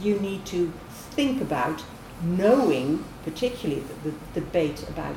you 0.00 0.18
need 0.18 0.44
to 0.46 0.72
think 1.10 1.40
about 1.40 1.82
knowing, 2.22 3.04
particularly 3.24 3.82
the, 4.02 4.10
the 4.10 4.40
debate 4.40 4.84
about 4.88 5.16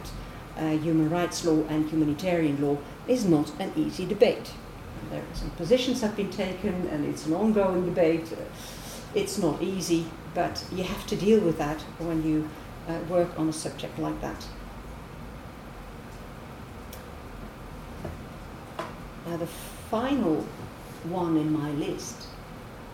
uh, 0.57 0.69
human 0.77 1.09
rights 1.09 1.45
law 1.45 1.63
and 1.67 1.89
humanitarian 1.89 2.61
law, 2.61 2.77
is 3.07 3.25
not 3.25 3.51
an 3.59 3.71
easy 3.75 4.05
debate. 4.05 4.51
There 5.09 5.21
are 5.21 5.35
some 5.35 5.49
positions 5.51 6.01
have 6.01 6.15
been 6.15 6.29
taken, 6.29 6.87
and 6.87 7.05
it's 7.05 7.25
an 7.25 7.33
ongoing 7.33 7.85
debate. 7.85 8.31
It's 9.15 9.37
not 9.37 9.61
easy, 9.61 10.05
but 10.33 10.63
you 10.71 10.83
have 10.83 11.07
to 11.07 11.15
deal 11.15 11.39
with 11.39 11.57
that 11.57 11.81
when 11.97 12.23
you 12.23 12.49
uh, 12.87 12.99
work 13.09 13.39
on 13.39 13.49
a 13.49 13.53
subject 13.53 13.97
like 13.97 14.19
that. 14.21 14.45
Now, 19.25 19.37
the 19.37 19.47
final 19.47 20.45
one 21.05 21.37
in 21.37 21.51
my 21.51 21.71
list 21.71 22.27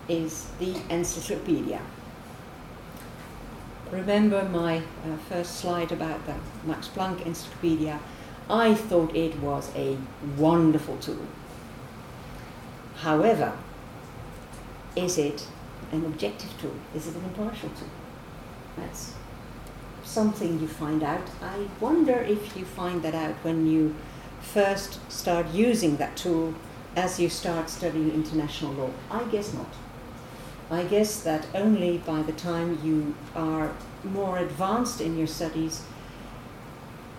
is 0.08 0.48
the 0.58 0.76
encyclopedia. 0.90 1.80
Remember 3.90 4.44
my 4.48 4.78
uh, 4.78 5.16
first 5.28 5.56
slide 5.56 5.92
about 5.92 6.24
the 6.26 6.34
Max 6.64 6.88
Planck 6.88 7.24
Encyclopedia? 7.24 8.00
I 8.48 8.74
thought 8.74 9.14
it 9.14 9.38
was 9.40 9.70
a 9.74 9.96
wonderful 10.36 10.96
tool. 10.98 11.26
However, 12.96 13.56
is 14.94 15.18
it 15.18 15.46
an 15.92 16.04
objective 16.04 16.50
tool? 16.60 16.74
Is 16.94 17.06
it 17.08 17.14
an 17.14 17.24
impartial 17.24 17.68
tool? 17.70 17.88
That's 18.76 19.14
something 20.04 20.60
you 20.60 20.68
find 20.68 21.02
out. 21.02 21.28
I 21.42 21.68
wonder 21.80 22.14
if 22.14 22.56
you 22.56 22.64
find 22.64 23.02
that 23.02 23.14
out 23.14 23.34
when 23.42 23.66
you 23.66 23.94
first 24.40 25.00
start 25.10 25.48
using 25.48 25.96
that 25.96 26.16
tool 26.16 26.54
as 26.96 27.20
you 27.20 27.28
start 27.28 27.68
studying 27.68 28.10
international 28.10 28.72
law? 28.72 28.90
I 29.10 29.22
guess 29.24 29.52
not. 29.52 29.68
I 30.70 30.82
guess 30.82 31.20
that 31.22 31.46
only 31.54 31.98
by 31.98 32.22
the 32.22 32.32
time 32.32 32.80
you 32.82 33.14
are 33.36 33.72
more 34.02 34.38
advanced 34.38 35.00
in 35.00 35.16
your 35.16 35.28
studies, 35.28 35.82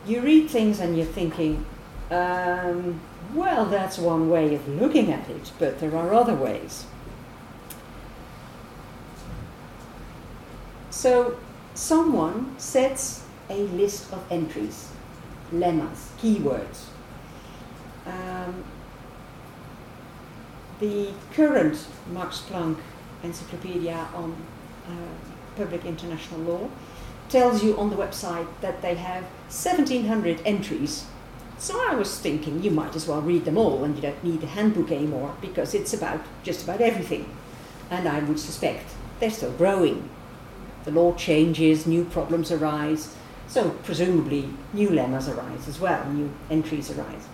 you 0.06 0.22
read 0.22 0.50
things 0.50 0.80
and 0.80 0.98
you're 0.98 1.06
thinking, 1.06 1.66
um, 2.12 3.00
well, 3.34 3.66
that's 3.66 3.98
one 3.98 4.30
way 4.30 4.56
of 4.56 4.68
looking 4.68 5.12
at 5.12 5.30
it, 5.30 5.52
but 5.60 5.80
there 5.80 5.96
are 5.96 6.14
other 6.14 6.34
ways. 6.34 6.86
So, 10.90 11.38
someone 11.74 12.56
sets 12.58 13.24
a 13.50 13.64
list 13.64 14.12
of 14.12 14.24
entries, 14.32 14.90
lemmas, 15.52 16.10
keywords. 16.20 16.86
Um, 18.06 18.64
the 20.80 21.10
current 21.34 21.88
Max 22.12 22.40
Planck 22.50 22.78
Encyclopedia 23.24 24.08
on 24.14 24.36
uh, 24.88 24.92
Public 25.56 25.86
International 25.86 26.40
Law 26.42 26.70
tells 27.30 27.64
you 27.64 27.78
on 27.78 27.90
the 27.90 27.96
website 27.96 28.48
that 28.62 28.82
they 28.82 28.96
have 28.96 29.24
1700 29.50 30.42
entries. 30.46 31.06
So 31.58 31.82
I 31.90 31.96
was 31.96 32.20
thinking 32.20 32.62
you 32.62 32.72
might 32.72 32.96
as 32.96 33.08
well 33.08 33.22
read 33.22 33.46
them 33.46 33.58
all 33.58 33.84
and 33.84 33.96
you 33.96 34.02
don't 34.02 34.24
need 34.24 34.44
a 34.44 34.48
handbook 34.48 34.92
anymore 34.92 35.36
because 35.42 35.74
it's 35.74 35.94
about 35.94 36.22
just 36.44 36.64
about 36.64 36.80
everything. 36.80 37.36
And 37.90 38.08
I 38.08 38.20
would 38.20 38.40
suspect 38.40 38.92
they're 39.20 39.32
still 39.32 39.52
growing. 39.52 40.10
The 40.86 40.92
law 40.92 41.16
changes, 41.16 41.88
new 41.88 42.06
problems 42.06 42.52
arise, 42.52 43.16
so 43.48 43.72
presumably 43.84 44.50
new 44.74 44.90
lemmas 44.90 45.28
arise 45.28 45.68
as 45.68 45.80
well, 45.80 46.08
new 46.12 46.32
entries 46.50 46.92
arise. 46.92 47.28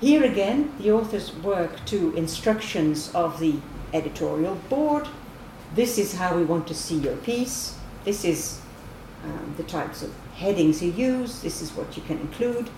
Here 0.00 0.24
again, 0.24 0.74
the 0.78 0.92
authors 0.92 1.34
work 1.36 1.82
to 1.86 2.14
instructions 2.14 3.10
of 3.14 3.40
the 3.40 3.56
editorial 3.94 4.56
board. 4.68 5.08
This 5.74 5.96
is 5.96 6.16
how 6.16 6.36
we 6.36 6.44
want 6.44 6.66
to 6.68 6.74
see 6.74 6.98
your 6.98 7.16
piece. 7.16 7.78
This 8.04 8.22
is 8.22 8.60
um, 9.24 9.54
the 9.56 9.62
types 9.62 10.02
of 10.02 10.12
headings 10.34 10.82
you 10.82 10.90
use. 10.90 11.40
This 11.40 11.62
is 11.62 11.72
what 11.72 11.96
you 11.96 12.02
can 12.02 12.18
include. 12.18 12.68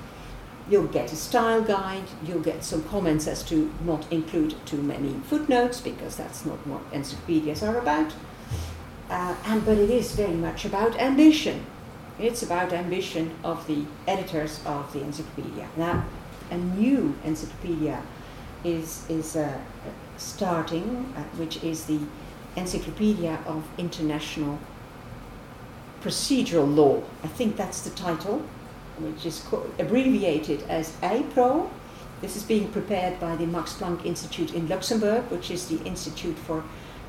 You'll 0.70 0.86
get 0.86 1.12
a 1.12 1.16
style 1.16 1.60
guide. 1.60 2.04
You'll 2.24 2.38
get 2.38 2.62
some 2.62 2.84
comments 2.84 3.26
as 3.26 3.42
to 3.44 3.72
not 3.84 4.06
include 4.12 4.54
too 4.64 4.80
many 4.80 5.14
footnotes 5.26 5.80
because 5.80 6.16
that's 6.16 6.46
not 6.46 6.64
what 6.68 6.82
encyclopedias 6.92 7.64
are 7.64 7.78
about. 7.78 8.12
Uh, 9.10 9.34
and 9.44 9.64
but 9.64 9.76
it 9.76 9.90
is 9.90 10.12
very 10.12 10.34
much 10.34 10.64
about 10.64 10.96
ambition. 11.00 11.66
It's 12.20 12.44
about 12.44 12.72
ambition 12.72 13.32
of 13.42 13.66
the 13.66 13.86
editors 14.06 14.60
of 14.64 14.92
the 14.92 15.02
encyclopedia. 15.02 15.68
Now, 15.76 16.04
a 16.50 16.56
new 16.56 17.14
encyclopedia 17.24 18.02
is 18.64 19.04
is 19.08 19.36
uh, 19.36 19.58
starting, 20.16 21.12
uh, 21.16 21.22
which 21.38 21.62
is 21.62 21.84
the 21.84 22.00
Encyclopedia 22.56 23.38
of 23.46 23.64
International 23.78 24.58
Procedural 26.02 26.74
Law. 26.74 27.02
I 27.22 27.28
think 27.28 27.56
that's 27.56 27.82
the 27.82 27.90
title, 27.90 28.42
which 28.98 29.26
is 29.26 29.44
abbreviated 29.78 30.62
as 30.68 30.92
EIPRO. 31.02 31.68
This 32.20 32.36
is 32.36 32.42
being 32.42 32.68
prepared 32.72 33.20
by 33.20 33.36
the 33.36 33.46
Max 33.46 33.74
Planck 33.74 34.04
Institute 34.04 34.52
in 34.54 34.68
Luxembourg, 34.68 35.30
which 35.30 35.50
is 35.50 35.68
the 35.68 35.80
Institute 35.84 36.36
for 36.36 36.64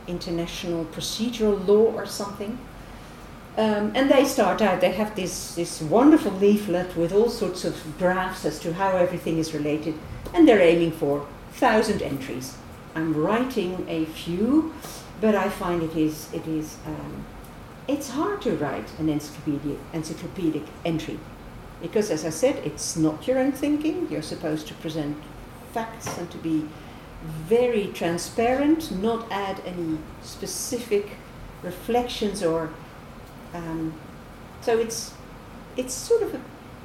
International 0.07 0.85
Procedural 0.85 1.67
Law 1.67 1.91
or 1.93 2.05
something. 2.05 2.59
Um, 3.57 3.91
and 3.95 4.09
they 4.09 4.25
start 4.25 4.61
out, 4.61 4.79
they 4.79 4.91
have 4.91 5.15
this, 5.15 5.55
this 5.55 5.81
wonderful 5.81 6.31
leaflet 6.31 6.95
with 6.95 7.11
all 7.11 7.29
sorts 7.29 7.65
of 7.65 7.75
graphs 7.97 8.45
as 8.45 8.59
to 8.59 8.73
how 8.73 8.95
everything 8.95 9.37
is 9.37 9.53
related, 9.53 9.95
and 10.33 10.47
they're 10.47 10.61
aiming 10.61 10.91
for 10.91 11.19
1,000 11.19 12.01
entries. 12.01 12.55
I'm 12.95 13.13
writing 13.13 13.85
a 13.89 14.05
few, 14.05 14.73
but 15.19 15.35
I 15.35 15.49
find 15.49 15.83
it 15.83 15.95
is, 15.95 16.31
it 16.33 16.47
is 16.47 16.77
um, 16.85 17.25
it's 17.89 18.09
hard 18.09 18.39
to 18.43 18.55
write 18.55 18.87
an 18.99 19.09
encyclopedic, 19.09 19.79
encyclopedic 19.93 20.63
entry 20.85 21.19
because, 21.81 22.11
as 22.11 22.23
I 22.23 22.29
said, 22.29 22.57
it's 22.63 22.95
not 22.95 23.27
your 23.27 23.39
own 23.39 23.51
thinking. 23.51 24.07
You're 24.11 24.21
supposed 24.21 24.67
to 24.67 24.75
present 24.75 25.17
facts 25.73 26.17
and 26.17 26.29
to 26.29 26.37
be 26.37 26.67
very 27.23 27.87
transparent, 27.87 28.91
not 28.91 29.31
add 29.31 29.61
any 29.65 29.97
specific 30.21 31.11
reflections 31.63 32.43
or. 32.43 32.69
Um, 33.53 33.93
so 34.61 34.77
it's 34.77 35.13
it's 35.77 35.93
sort 35.93 36.21
of 36.23 36.35
a, 36.35 36.41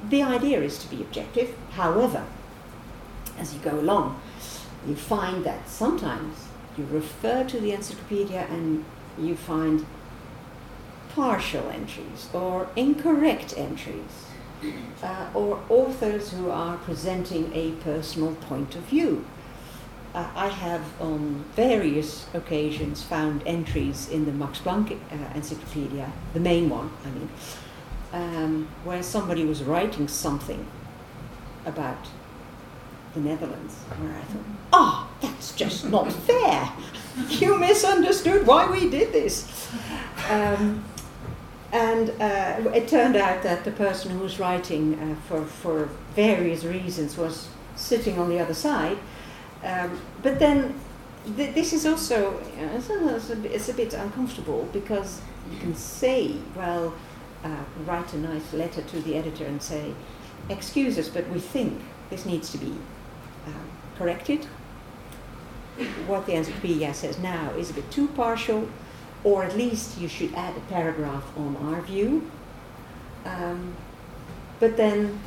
the 0.09 0.23
idea 0.23 0.61
is 0.61 0.77
to 0.79 0.87
be 0.89 1.01
objective. 1.01 1.55
However, 1.71 2.25
as 3.37 3.53
you 3.53 3.59
go 3.59 3.79
along, 3.79 4.21
you 4.87 4.95
find 4.95 5.43
that 5.43 5.67
sometimes 5.67 6.47
you 6.77 6.85
refer 6.91 7.43
to 7.43 7.59
the 7.59 7.71
encyclopedia 7.71 8.47
and 8.49 8.85
you 9.17 9.35
find 9.35 9.85
partial 11.13 11.69
entries 11.69 12.29
or 12.33 12.67
incorrect 12.75 13.53
entries, 13.57 14.27
uh, 15.01 15.27
or 15.33 15.61
authors 15.69 16.31
who 16.31 16.49
are 16.49 16.77
presenting 16.77 17.51
a 17.53 17.71
personal 17.83 18.35
point 18.35 18.75
of 18.75 18.83
view. 18.83 19.25
Uh, 20.15 20.25
I 20.33 20.47
have 20.47 20.81
on 21.01 21.43
various 21.57 22.25
occasions 22.33 23.03
found 23.03 23.43
entries 23.45 24.07
in 24.07 24.25
the 24.25 24.31
Max 24.31 24.59
Planck 24.59 24.93
uh, 24.93 25.35
Encyclopedia, 25.35 26.09
the 26.33 26.39
main 26.39 26.69
one, 26.69 26.89
I 27.03 27.09
mean, 27.09 27.29
um, 28.13 28.67
where 28.85 29.03
somebody 29.03 29.43
was 29.43 29.61
writing 29.61 30.07
something 30.07 30.65
about 31.65 32.07
the 33.13 33.19
Netherlands, 33.19 33.73
where 33.99 34.13
I 34.13 34.21
thought, 34.21 34.45
oh, 34.71 35.09
that's 35.19 35.53
just 35.53 35.89
not 35.89 36.09
fair. 36.29 36.71
You 37.27 37.59
misunderstood 37.59 38.47
why 38.47 38.71
we 38.71 38.89
did 38.89 39.11
this. 39.11 39.69
Um, 40.29 40.85
and 41.73 42.11
uh, 42.21 42.71
it 42.73 42.87
turned 42.87 43.17
out 43.17 43.43
that 43.43 43.65
the 43.65 43.71
person 43.71 44.11
who 44.11 44.19
was 44.19 44.39
writing 44.39 44.97
uh, 44.97 45.15
for, 45.27 45.43
for 45.43 45.89
various 46.15 46.63
reasons 46.63 47.17
was 47.17 47.49
sitting 47.75 48.17
on 48.17 48.29
the 48.29 48.39
other 48.39 48.53
side. 48.53 48.97
Um, 49.65 49.99
but 50.21 50.37
then 50.37 50.79
th- 51.35 51.55
this 51.55 51.73
is 51.73 51.85
also 51.85 52.39
you 52.55 52.65
know, 52.65 52.75
it's, 52.75 53.29
a, 53.29 53.53
it's, 53.53 53.69
a, 53.69 53.73
bit 53.73 53.93
uncomfortable 53.95 54.69
because 54.71 55.21
you 55.51 55.57
can 55.59 55.73
say, 55.73 56.35
well, 56.55 56.93
uh, 57.43 57.63
write 57.85 58.13
a 58.13 58.17
nice 58.17 58.53
letter 58.53 58.83
to 58.83 59.01
the 59.01 59.15
editor 59.15 59.45
and 59.45 59.61
say, 59.61 59.93
excuse 60.49 60.99
us, 60.99 61.09
but 61.09 61.27
we 61.29 61.39
think 61.39 61.81
this 62.11 62.25
needs 62.25 62.51
to 62.51 62.59
be 62.59 62.73
um, 63.47 63.67
corrected. 63.97 64.45
What 66.05 66.27
the 66.27 66.33
encyclopedia 66.33 66.93
says 66.93 67.17
now 67.17 67.49
is 67.57 67.71
a 67.71 67.73
bit 67.73 67.89
too 67.89 68.07
partial 68.09 68.69
or 69.25 69.43
at 69.43 69.57
least 69.57 69.97
you 69.97 70.07
should 70.07 70.33
add 70.35 70.55
a 70.55 70.59
paragraph 70.71 71.25
on 71.35 71.57
our 71.57 71.81
view. 71.81 72.29
Um, 73.25 73.75
but 74.59 74.77
then 74.77 75.19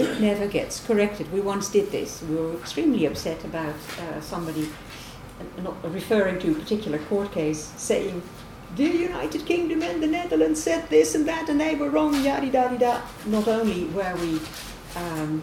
it 0.00 0.20
never 0.20 0.46
gets 0.46 0.84
corrected. 0.86 1.32
We 1.32 1.40
once 1.40 1.68
did 1.70 1.90
this. 1.90 2.22
We 2.22 2.36
were 2.36 2.54
extremely 2.54 3.06
upset 3.06 3.44
about 3.44 3.74
uh, 4.00 4.20
somebody, 4.20 4.68
uh, 5.40 5.62
not 5.62 5.76
referring 5.92 6.38
to 6.40 6.52
a 6.52 6.54
particular 6.54 6.98
court 6.98 7.32
case, 7.32 7.72
saying, 7.76 8.22
the 8.76 8.84
United 8.84 9.46
Kingdom 9.46 9.82
and 9.82 10.02
the 10.02 10.06
Netherlands 10.06 10.62
said 10.62 10.88
this 10.90 11.14
and 11.14 11.26
that, 11.26 11.48
and 11.48 11.58
they 11.58 11.74
were 11.76 11.88
wrong, 11.88 12.12
yada 12.22 12.46
yada 12.46 12.78
da. 12.78 13.00
Not 13.24 13.48
only 13.48 13.84
were 13.86 14.14
we 14.16 14.40
um, 14.96 15.42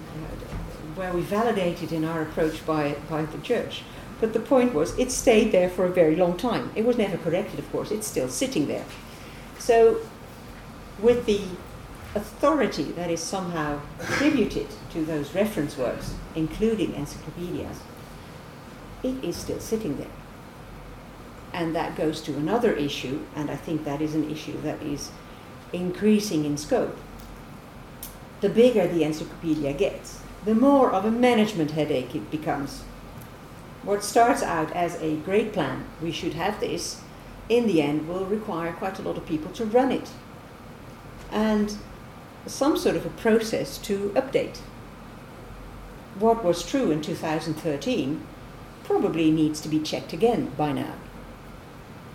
were 0.95 1.11
we 1.11 1.21
validated 1.21 1.91
in 1.91 2.03
our 2.05 2.21
approach 2.21 2.63
by 2.65 2.95
by 3.09 3.23
the 3.23 3.39
church, 3.39 3.83
but 4.19 4.33
the 4.33 4.39
point 4.39 4.73
was, 4.73 4.97
it 4.99 5.11
stayed 5.11 5.51
there 5.51 5.69
for 5.69 5.85
a 5.85 5.89
very 5.89 6.15
long 6.15 6.37
time. 6.37 6.71
It 6.75 6.85
was 6.85 6.97
never 6.97 7.17
corrected, 7.17 7.59
of 7.59 7.71
course, 7.71 7.91
it's 7.91 8.07
still 8.07 8.29
sitting 8.29 8.67
there. 8.67 8.85
So, 9.57 9.99
with 10.99 11.25
the 11.25 11.41
authority 12.15 12.83
that 12.83 13.09
is 13.09 13.21
somehow 13.21 13.79
attributed 13.99 14.67
to 14.91 15.03
those 15.03 15.33
reference 15.33 15.77
works, 15.77 16.13
including 16.35 16.93
encyclopedias, 16.93 17.79
it 19.01 19.23
is 19.23 19.35
still 19.35 19.59
sitting 19.59 19.97
there. 19.97 20.07
And 21.53 21.75
that 21.75 21.95
goes 21.95 22.21
to 22.21 22.33
another 22.33 22.73
issue, 22.73 23.25
and 23.35 23.49
I 23.49 23.55
think 23.55 23.83
that 23.85 24.01
is 24.01 24.15
an 24.15 24.29
issue 24.29 24.59
that 24.61 24.81
is 24.81 25.11
increasing 25.71 26.45
in 26.45 26.57
scope. 26.57 26.97
The 28.41 28.49
bigger 28.49 28.87
the 28.87 29.03
encyclopedia 29.03 29.73
gets, 29.73 30.19
the 30.45 30.55
more 30.55 30.91
of 30.91 31.05
a 31.05 31.11
management 31.11 31.71
headache 31.71 32.15
it 32.15 32.29
becomes 32.29 32.83
what 33.83 34.01
starts 34.01 34.41
out 34.41 34.71
as 34.71 34.95
a 35.01 35.17
great 35.17 35.51
plan, 35.51 35.85
we 36.01 36.11
should 36.11 36.35
have 36.35 36.59
this, 36.61 37.01
in 37.49 37.67
the 37.67 37.81
end 37.81 38.07
will 38.07 38.25
require 38.25 38.71
quite 38.71 38.97
a 38.97 39.01
lot 39.01 39.17
of 39.17 39.25
people 39.25 39.51
to 39.51 39.65
run 39.65 39.91
it. 39.91 40.09
And 41.31 41.75
some 42.45 42.77
sort 42.77 42.95
of 42.95 43.05
a 43.05 43.09
process 43.09 43.77
to 43.79 44.09
update. 44.15 44.57
What 46.19 46.43
was 46.43 46.65
true 46.65 46.91
in 46.91 47.01
2013 47.01 48.21
probably 48.83 49.31
needs 49.31 49.61
to 49.61 49.69
be 49.69 49.79
checked 49.79 50.13
again 50.13 50.51
by 50.57 50.73
now. 50.73 50.95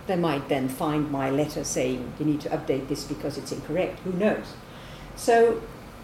They 0.07 0.17
might 0.17 0.49
then 0.49 0.69
find 0.69 1.11
my 1.11 1.31
letter 1.31 1.65
saying 1.65 2.13
you 2.19 2.27
need 2.27 2.41
to 2.43 2.49
update 2.51 2.89
this 2.89 3.05
because 3.05 3.37
it's 3.37 3.53
incorrect. 3.53 4.01
Who 4.01 4.13
knows? 4.13 4.55
So 5.17 5.63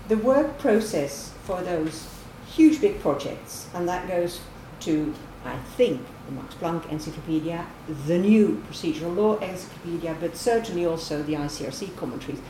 the 0.08 0.16
work 0.16 0.58
process 0.58 1.32
for 1.44 1.62
those 1.62 2.08
huge 2.46 2.80
big 2.80 3.00
projects, 3.00 3.68
and 3.74 3.88
that 3.88 4.08
goes 4.08 4.40
to, 4.80 5.14
I 5.44 5.56
think, 5.76 6.02
the 6.26 6.32
Max 6.32 6.54
Planck 6.54 6.90
Encyclopedia, 6.90 7.66
the 8.06 8.18
new 8.18 8.62
procedural 8.70 9.16
law 9.16 9.38
encyclopedia, 9.38 10.16
but 10.20 10.36
certainly 10.36 10.84
also 10.84 11.22
the 11.22 11.34
ICRC 11.34 11.96
commentaries. 11.96 12.40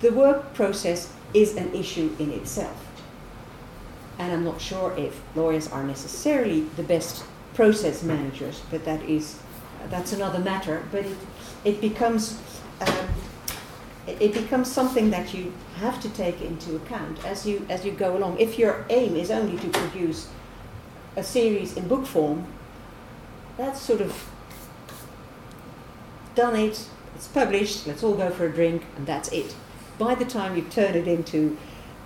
The 0.00 0.12
work 0.12 0.54
process 0.54 1.12
is 1.34 1.56
an 1.56 1.74
issue 1.74 2.14
in 2.18 2.30
itself. 2.30 2.86
And 4.18 4.32
I'm 4.32 4.44
not 4.44 4.60
sure 4.60 4.94
if 4.96 5.20
lawyers 5.34 5.68
are 5.68 5.84
necessarily 5.84 6.62
the 6.76 6.82
best 6.82 7.24
process 7.54 8.02
managers, 8.02 8.62
but 8.70 8.84
that 8.84 9.02
is 9.02 9.38
that's 9.88 10.12
another 10.12 10.38
matter. 10.38 10.82
But 10.90 11.06
it, 11.06 11.16
it 11.64 11.80
becomes 11.80 12.38
um, 12.80 13.08
it 14.06 14.32
becomes 14.32 14.70
something 14.70 15.10
that 15.10 15.34
you 15.34 15.52
have 15.76 16.00
to 16.02 16.08
take 16.10 16.40
into 16.40 16.76
account 16.76 17.24
as 17.24 17.46
you 17.46 17.66
as 17.68 17.84
you 17.84 17.92
go 17.92 18.16
along. 18.16 18.38
If 18.38 18.58
your 18.58 18.84
aim 18.90 19.16
is 19.16 19.30
only 19.30 19.58
to 19.58 19.68
produce 19.68 20.28
a 21.16 21.22
series 21.22 21.76
in 21.76 21.88
book 21.88 22.06
form, 22.06 22.46
that's 23.56 23.80
sort 23.80 24.00
of 24.00 24.30
done 26.34 26.56
it. 26.56 26.88
It's 27.14 27.28
published. 27.28 27.86
Let's 27.86 28.02
all 28.02 28.14
go 28.14 28.30
for 28.30 28.46
a 28.46 28.52
drink, 28.52 28.82
and 28.96 29.06
that's 29.06 29.28
it. 29.30 29.54
By 30.00 30.14
the 30.14 30.24
time 30.24 30.56
you 30.56 30.62
turn 30.62 30.94
it 30.94 31.06
into 31.06 31.58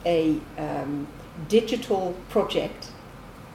a 0.04 0.40
um, 0.58 1.06
digital 1.48 2.16
project, 2.28 2.88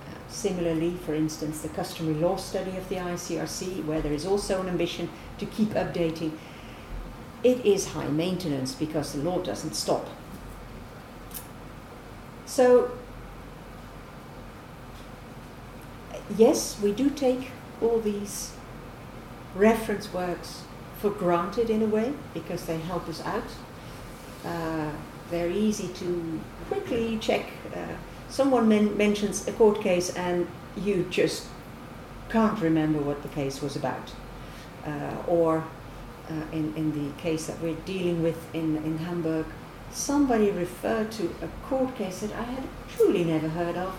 uh, 0.08 0.14
similarly, 0.30 0.96
for 1.06 1.14
instance, 1.14 1.60
the 1.60 1.68
customary 1.68 2.16
law 2.16 2.38
study 2.38 2.78
of 2.78 2.88
the 2.88 2.96
ICRC, 2.96 3.84
where 3.84 4.00
there 4.00 4.14
is 4.14 4.26
also 4.26 4.62
an 4.62 4.70
ambition 4.70 5.10
to 5.40 5.46
keep 5.46 5.72
updating 5.72 6.32
it 7.44 7.66
is 7.66 7.88
high 7.90 8.08
maintenance 8.08 8.74
because 8.74 9.12
the 9.12 9.22
law 9.22 9.40
doesn't 9.40 9.74
stop. 9.74 10.08
So, 12.46 12.92
yes, 16.38 16.80
we 16.82 16.94
do 16.94 17.10
take 17.10 17.52
all 17.82 18.00
these 18.00 18.54
reference 19.54 20.14
works 20.14 20.64
for 21.00 21.10
granted 21.10 21.70
in 21.70 21.82
a 21.82 21.86
way 21.86 22.14
because 22.34 22.66
they 22.66 22.78
help 22.78 23.10
us 23.10 23.22
out. 23.22 23.44
Uh, 24.46 24.92
they're 25.30 25.50
easy 25.50 25.88
to 25.90 26.40
quickly 26.68 27.18
check. 27.20 27.46
Uh, 27.76 27.96
someone 28.30 28.68
men- 28.68 28.96
mentions 28.98 29.48
a 29.48 29.52
court 29.52 29.82
case 29.82 30.12
and 30.16 30.48
you 30.76 31.06
just 31.10 31.48
can't 32.30 32.60
remember 32.62 33.00
what 33.00 33.22
the 33.22 33.28
case 33.30 33.62
was 33.62 33.76
about. 33.76 34.14
Uh, 34.86 35.16
or 35.28 35.64
uh, 36.30 36.34
in, 36.52 36.74
in 36.76 36.92
the 36.94 37.22
case 37.22 37.48
that 37.48 37.60
we're 37.62 37.76
dealing 37.86 38.24
with 38.24 38.54
in, 38.54 38.78
in 38.78 38.98
Hamburg, 39.00 39.46
somebody 39.92 40.52
referred 40.52 41.12
to 41.12 41.36
a 41.42 41.48
court 41.68 41.96
case 41.96 42.20
that 42.20 42.32
I 42.34 42.44
had 42.44 42.64
truly 42.96 43.24
never 43.24 43.50
heard 43.50 43.76
of. 43.76 43.94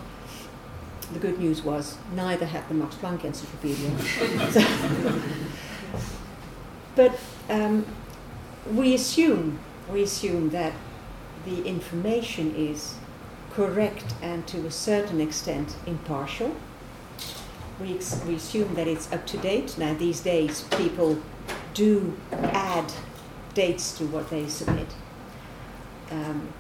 The 1.13 1.19
good 1.19 1.41
news 1.41 1.63
was 1.63 1.99
neither 2.15 2.47
had 2.47 2.69
the 2.69 2.75
Max 2.75 2.95
Planck 2.95 3.25
Encyclopedia. 3.25 3.91
but 6.95 7.19
um, 7.49 7.85
we 8.73 8.95
assume 8.95 9.59
we 9.93 10.03
assume 10.03 10.51
that 10.51 10.73
the 11.45 11.65
information 11.65 12.55
is 12.55 12.95
correct 13.53 14.15
and 14.23 14.47
to 14.47 14.67
a 14.67 14.71
certain 14.71 15.21
extent 15.21 15.77
impartial. 15.87 16.55
We, 17.81 17.99
we 18.27 18.35
assume 18.35 18.75
that 18.75 18.87
it's 18.87 19.13
up 19.13 19.27
to 19.29 19.39
date. 19.39 19.77
Now, 19.79 19.95
these 19.95 20.21
days, 20.21 20.63
people 20.77 21.21
do 21.75 22.17
add 22.33 22.93
dates 23.55 23.97
to 23.99 24.05
what 24.07 24.31
they 24.31 24.49
submit. 24.49 24.89
Um, 26.11 26.53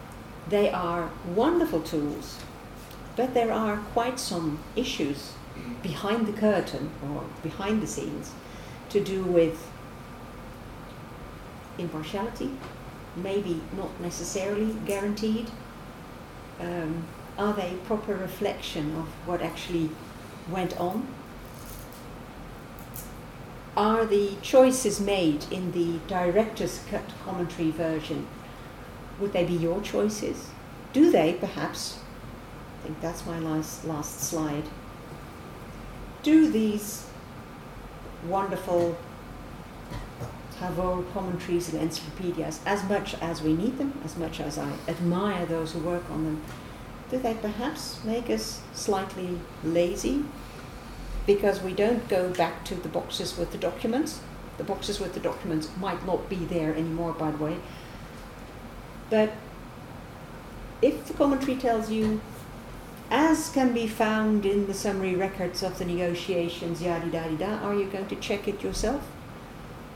they 0.48 0.70
are 0.70 1.10
wonderful 1.34 1.82
tools, 1.82 2.38
but 3.16 3.34
there 3.34 3.52
are 3.52 3.76
quite 3.92 4.18
some 4.18 4.58
issues 4.76 5.34
behind 5.82 6.26
the 6.26 6.32
curtain 6.32 6.90
or 7.08 7.24
behind 7.42 7.82
the 7.82 7.86
scenes 7.86 8.32
to 8.88 9.00
do 9.02 9.22
with 9.22 9.68
impartiality, 11.78 12.50
maybe 13.16 13.60
not 13.76 14.00
necessarily 14.00 14.74
guaranteed. 14.86 15.50
Um, 16.58 17.06
are 17.38 17.52
they 17.52 17.74
proper 17.84 18.14
reflection 18.14 18.96
of 18.96 19.06
what 19.26 19.40
actually 19.42 19.90
went 20.50 20.78
on? 20.78 21.06
are 23.76 24.04
the 24.04 24.36
choices 24.42 25.00
made 25.00 25.44
in 25.50 25.72
the 25.72 25.98
director's 26.06 26.82
cut 26.90 27.04
commentary 27.24 27.70
version, 27.70 28.26
would 29.18 29.32
they 29.32 29.44
be 29.44 29.54
your 29.54 29.80
choices? 29.80 30.50
Do 30.92 31.10
they, 31.10 31.34
perhaps, 31.34 32.00
I 32.80 32.86
think 32.86 33.00
that's 33.00 33.24
my 33.24 33.38
last, 33.38 33.84
last 33.84 34.20
slide, 34.20 34.64
do 36.22 36.50
these 36.50 37.06
wonderful 38.26 38.98
Travaux, 40.60 41.02
commentaries, 41.14 41.72
and 41.72 41.82
encyclopedias, 41.82 42.60
as 42.66 42.84
much 42.84 43.14
as 43.14 43.40
we 43.40 43.54
need 43.54 43.78
them, 43.78 43.98
as 44.04 44.18
much 44.18 44.40
as 44.40 44.58
I 44.58 44.70
admire 44.86 45.46
those 45.46 45.72
who 45.72 45.78
work 45.78 46.10
on 46.10 46.24
them, 46.24 46.42
do 47.10 47.18
they 47.18 47.32
perhaps 47.32 48.04
make 48.04 48.28
us 48.28 48.60
slightly 48.74 49.40
lazy 49.64 50.22
because 51.26 51.62
we 51.62 51.72
don't 51.72 52.06
go 52.08 52.28
back 52.28 52.62
to 52.66 52.74
the 52.74 52.90
boxes 52.90 53.38
with 53.38 53.52
the 53.52 53.58
documents. 53.58 54.20
The 54.58 54.64
boxes 54.64 55.00
with 55.00 55.14
the 55.14 55.20
documents 55.20 55.70
might 55.78 56.04
not 56.04 56.28
be 56.28 56.36
there 56.36 56.74
anymore, 56.74 57.14
by 57.14 57.30
the 57.30 57.38
way. 57.38 57.56
But 59.08 59.32
if 60.82 61.06
the 61.06 61.14
commentary 61.14 61.56
tells 61.56 61.90
you, 61.90 62.20
as 63.10 63.48
can 63.48 63.72
be 63.72 63.86
found 63.86 64.44
in 64.44 64.66
the 64.66 64.74
summary 64.74 65.14
records 65.14 65.62
of 65.62 65.78
the 65.78 65.86
negotiations, 65.86 66.82
yada 66.82 67.08
yada 67.08 67.36
da, 67.36 67.66
are 67.66 67.74
you 67.74 67.86
going 67.86 68.08
to 68.08 68.16
check 68.16 68.46
it 68.46 68.62
yourself? 68.62 69.06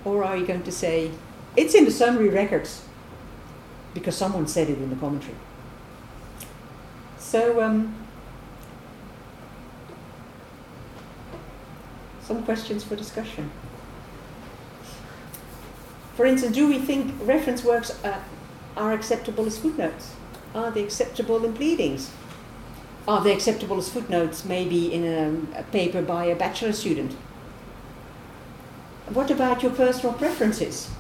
Or 0.05 0.24
are 0.24 0.36
you 0.36 0.46
going 0.46 0.62
to 0.62 0.72
say, 0.72 1.11
it's 1.57 1.74
in 1.74 1.84
the 1.84 1.90
summary 1.90 2.28
records 2.28 2.84
because 3.94 4.16
someone 4.16 4.46
said 4.46 4.68
it 4.68 4.78
in 4.78 4.90
the 4.90 4.96
commentary? 4.96 5.36
So, 7.18 7.62
um, 7.62 7.94
some 12.20 12.44
questions 12.44 12.84
for 12.84 12.96
discussion. 12.96 13.50
For 16.16 16.26
instance, 16.26 16.55
do 16.55 16.68
we 16.68 16.78
think 16.78 17.12
reference 17.22 17.64
works 17.64 17.90
uh, 18.05 18.20
are 18.76 18.92
acceptable 18.92 19.46
as 19.46 19.59
footnotes? 19.59 20.14
Are 20.55 20.70
they 20.70 20.84
acceptable 20.84 21.44
in 21.44 21.55
pleadings? 21.55 22.11
Are 23.09 23.22
they 23.22 23.32
acceptable 23.32 23.78
as 23.78 23.88
footnotes, 23.88 24.44
maybe 24.44 24.92
in 24.92 25.05
a, 25.05 25.61
a 25.61 25.62
paper 25.64 26.00
by 26.02 26.26
a 26.26 26.36
bachelor 26.36 26.72
student? 26.72 27.16
What 29.09 29.30
about 29.30 29.62
your 29.62 29.72
personal 29.72 30.14
preferences? 30.14 30.90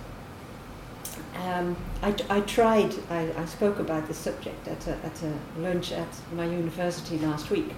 Um, 1.42 1.76
I, 2.02 2.14
I, 2.28 2.40
tried, 2.40 2.94
I, 3.10 3.32
I, 3.36 3.44
spoke 3.46 3.78
about 3.78 4.08
this 4.08 4.18
subject 4.18 4.68
at 4.68 4.86
a, 4.86 4.92
at 5.04 5.22
a 5.22 5.60
lunch 5.60 5.90
at 5.90 6.08
my 6.32 6.44
university 6.44 7.18
last 7.18 7.50
week. 7.50 7.70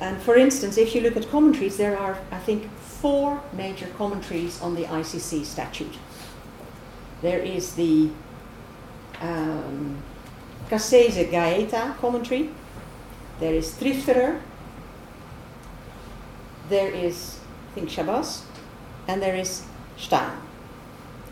And 0.00 0.20
for 0.22 0.36
instance, 0.36 0.78
if 0.78 0.94
you 0.94 1.00
look 1.00 1.16
at 1.16 1.28
commentaries, 1.28 1.76
there 1.76 1.98
are, 1.98 2.18
I 2.30 2.38
think, 2.38 2.70
four 2.78 3.42
major 3.52 3.88
commentaries 3.98 4.60
on 4.62 4.74
the 4.74 4.84
ICC 4.84 5.44
statute. 5.44 5.98
There 7.20 7.40
is 7.40 7.74
the 7.74 8.10
um, 9.20 10.00
Cassese 10.70 11.30
Gaeta 11.30 11.96
commentary, 12.00 12.50
there 13.40 13.54
is 13.54 13.72
Triffterer, 13.74 14.40
there 16.68 16.90
is, 16.90 17.40
I 17.70 17.74
think, 17.74 17.90
Schabas, 17.90 18.42
and 19.08 19.22
there 19.22 19.34
is 19.34 19.64
Stein. 19.96 20.38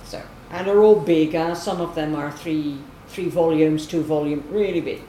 So, 0.04 0.20
and 0.50 0.66
they're 0.66 0.82
all 0.82 0.98
big, 0.98 1.32
some 1.56 1.80
of 1.80 1.94
them 1.94 2.14
are 2.16 2.32
three, 2.32 2.78
three 3.08 3.28
volumes, 3.28 3.86
two 3.86 4.02
volume, 4.02 4.42
really 4.50 4.80
big. 4.80 5.02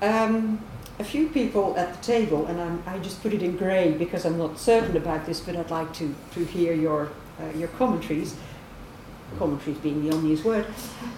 Um, 0.00 0.64
a 0.98 1.04
few 1.04 1.28
people 1.28 1.76
at 1.76 1.94
the 1.94 2.02
table, 2.02 2.46
and 2.46 2.60
I'm, 2.60 2.82
i 2.86 2.98
just 2.98 3.22
put 3.22 3.32
it 3.32 3.42
in 3.42 3.56
grey 3.56 3.92
because 3.92 4.24
I'm 4.24 4.38
not 4.38 4.58
certain 4.58 4.96
about 4.96 5.26
this, 5.26 5.40
but 5.40 5.54
I'd 5.54 5.70
like 5.70 5.92
to, 5.94 6.14
to 6.34 6.44
hear 6.44 6.72
your, 6.72 7.10
uh, 7.40 7.56
your 7.56 7.68
commentaries. 7.68 8.34
Commentaries 9.38 9.78
being 9.78 10.08
the 10.08 10.16
unused 10.16 10.44
word. 10.44 10.66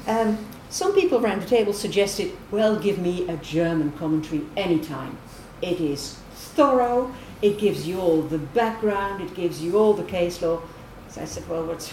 Um, 0.07 0.39
some 0.69 0.95
people 0.95 1.25
around 1.25 1.43
the 1.43 1.47
table 1.47 1.73
suggested, 1.73 2.33
well, 2.51 2.79
give 2.79 2.99
me 2.99 3.29
a 3.29 3.37
German 3.39 3.93
commentary 3.93 4.43
anytime. 4.57 5.17
It 5.63 5.81
is 5.81 6.19
thorough, 6.33 7.15
it 7.43 7.59
gives 7.59 7.87
you 7.87 8.01
all 8.01 8.23
the 8.23 8.39
background, 8.39 9.23
it 9.23 9.35
gives 9.35 9.63
you 9.63 9.79
all 9.79 9.95
the 9.95 10.05
case 10.05 10.43
law. 10.43 10.61
So 11.09 11.23
I 11.23 11.25
said, 11.25 11.49
well, 11.49 11.65
what's, 11.65 11.91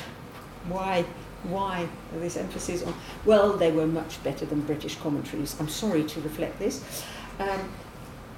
why, 0.68 1.06
why 1.44 1.88
this 2.14 2.38
emphasis 2.38 2.84
on, 2.84 2.94
well, 3.26 3.58
they 3.58 3.72
were 3.72 3.88
much 3.88 4.22
better 4.24 4.46
than 4.46 4.62
British 4.62 4.96
commentaries. 4.98 5.56
I'm 5.60 5.70
sorry 5.70 6.04
to 6.04 6.22
reflect 6.22 6.60
this. 6.60 7.04
Um, 7.40 7.72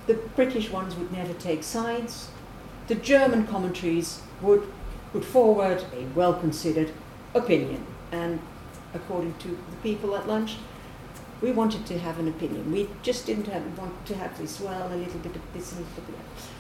the 0.08 0.16
British 0.36 0.70
ones 0.70 0.96
would 0.96 1.12
never 1.12 1.34
take 1.34 1.64
sides. 1.64 2.30
The 2.88 2.96
German 2.96 3.48
commentaries 3.48 4.22
would 4.42 4.64
put 5.12 5.26
forward 5.26 5.84
a 5.94 6.06
well 6.16 6.34
considered 6.34 6.92
opinion. 7.34 7.86
And 8.12 8.40
according 8.94 9.36
to 9.40 9.48
the 9.48 9.78
people 9.84 10.16
at 10.16 10.28
lunch, 10.28 10.58
We 11.42 11.52
wanted 11.52 11.86
to 11.86 11.98
have 12.00 12.20
an 12.20 12.28
opinion. 12.28 12.72
We 12.72 12.90
just 13.02 13.26
didn't 13.26 13.48
have, 13.48 13.64
want 13.78 14.06
to 14.08 14.16
have 14.16 14.38
this, 14.38 14.60
well, 14.60 14.92
a 14.92 14.96
little 14.96 15.20
bit 15.20 15.36
of 15.36 15.42
this 15.54 15.72
and 15.72 15.86
a 15.86 15.90
little 15.90 16.04
bit 16.04 16.16
of 16.16 16.22
that. 16.22 16.59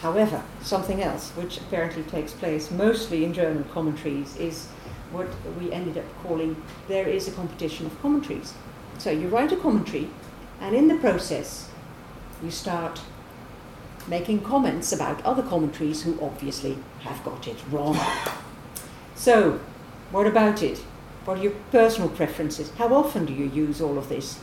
However, 0.00 0.42
something 0.62 1.02
else, 1.02 1.30
which 1.32 1.58
apparently 1.58 2.02
takes 2.04 2.32
place 2.32 2.70
mostly 2.70 3.24
in 3.24 3.34
German 3.34 3.64
commentaries, 3.64 4.34
is 4.36 4.66
what 5.12 5.28
we 5.58 5.72
ended 5.72 5.98
up 5.98 6.04
calling 6.22 6.56
there 6.88 7.06
is 7.06 7.28
a 7.28 7.32
competition 7.32 7.86
of 7.86 8.00
commentaries. 8.00 8.54
So 8.98 9.10
you 9.10 9.28
write 9.28 9.52
a 9.52 9.56
commentary, 9.56 10.08
and 10.60 10.74
in 10.74 10.88
the 10.88 10.94
process, 10.96 11.68
you 12.42 12.50
start 12.50 13.00
making 14.08 14.40
comments 14.40 14.92
about 14.92 15.22
other 15.22 15.42
commentaries 15.42 16.02
who 16.02 16.18
obviously 16.20 16.78
have 17.00 17.22
got 17.24 17.46
it 17.46 17.58
wrong. 17.70 17.98
So, 19.16 19.60
what 20.12 20.26
about 20.26 20.62
it? 20.62 20.78
What 21.26 21.36
are 21.36 21.42
your 21.42 21.52
personal 21.70 22.08
preferences? 22.08 22.70
How 22.78 22.94
often 22.94 23.26
do 23.26 23.34
you 23.34 23.44
use 23.44 23.78
all 23.78 23.98
of 23.98 24.08
this? 24.08 24.40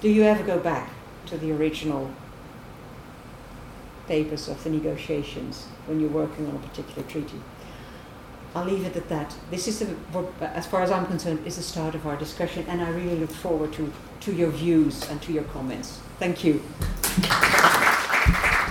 Do 0.00 0.08
you 0.08 0.22
ever 0.22 0.42
go 0.42 0.58
back 0.58 0.88
to 1.26 1.36
the 1.36 1.52
original 1.52 2.10
papers 4.06 4.48
of 4.48 4.62
the 4.64 4.70
negotiations 4.70 5.66
when 5.86 6.00
you're 6.00 6.10
working 6.10 6.46
on 6.46 6.56
a 6.56 6.58
particular 6.58 7.02
treaty? 7.08 7.40
I'll 8.54 8.64
leave 8.64 8.84
it 8.84 8.96
at 8.96 9.08
that. 9.08 9.34
This 9.50 9.66
is, 9.66 9.82
as 10.40 10.66
far 10.66 10.82
as 10.82 10.90
I'm 10.92 11.06
concerned, 11.06 11.44
is 11.44 11.56
the 11.56 11.62
start 11.62 11.96
of 11.96 12.06
our 12.06 12.16
discussion, 12.16 12.64
and 12.68 12.80
I 12.80 12.88
really 12.90 13.16
look 13.16 13.30
forward 13.30 13.72
to, 13.74 13.92
to 14.20 14.32
your 14.32 14.50
views 14.50 15.08
and 15.10 15.20
to 15.22 15.32
your 15.32 15.44
comments. 15.44 16.00
Thank 16.20 16.44
you. 16.44 16.62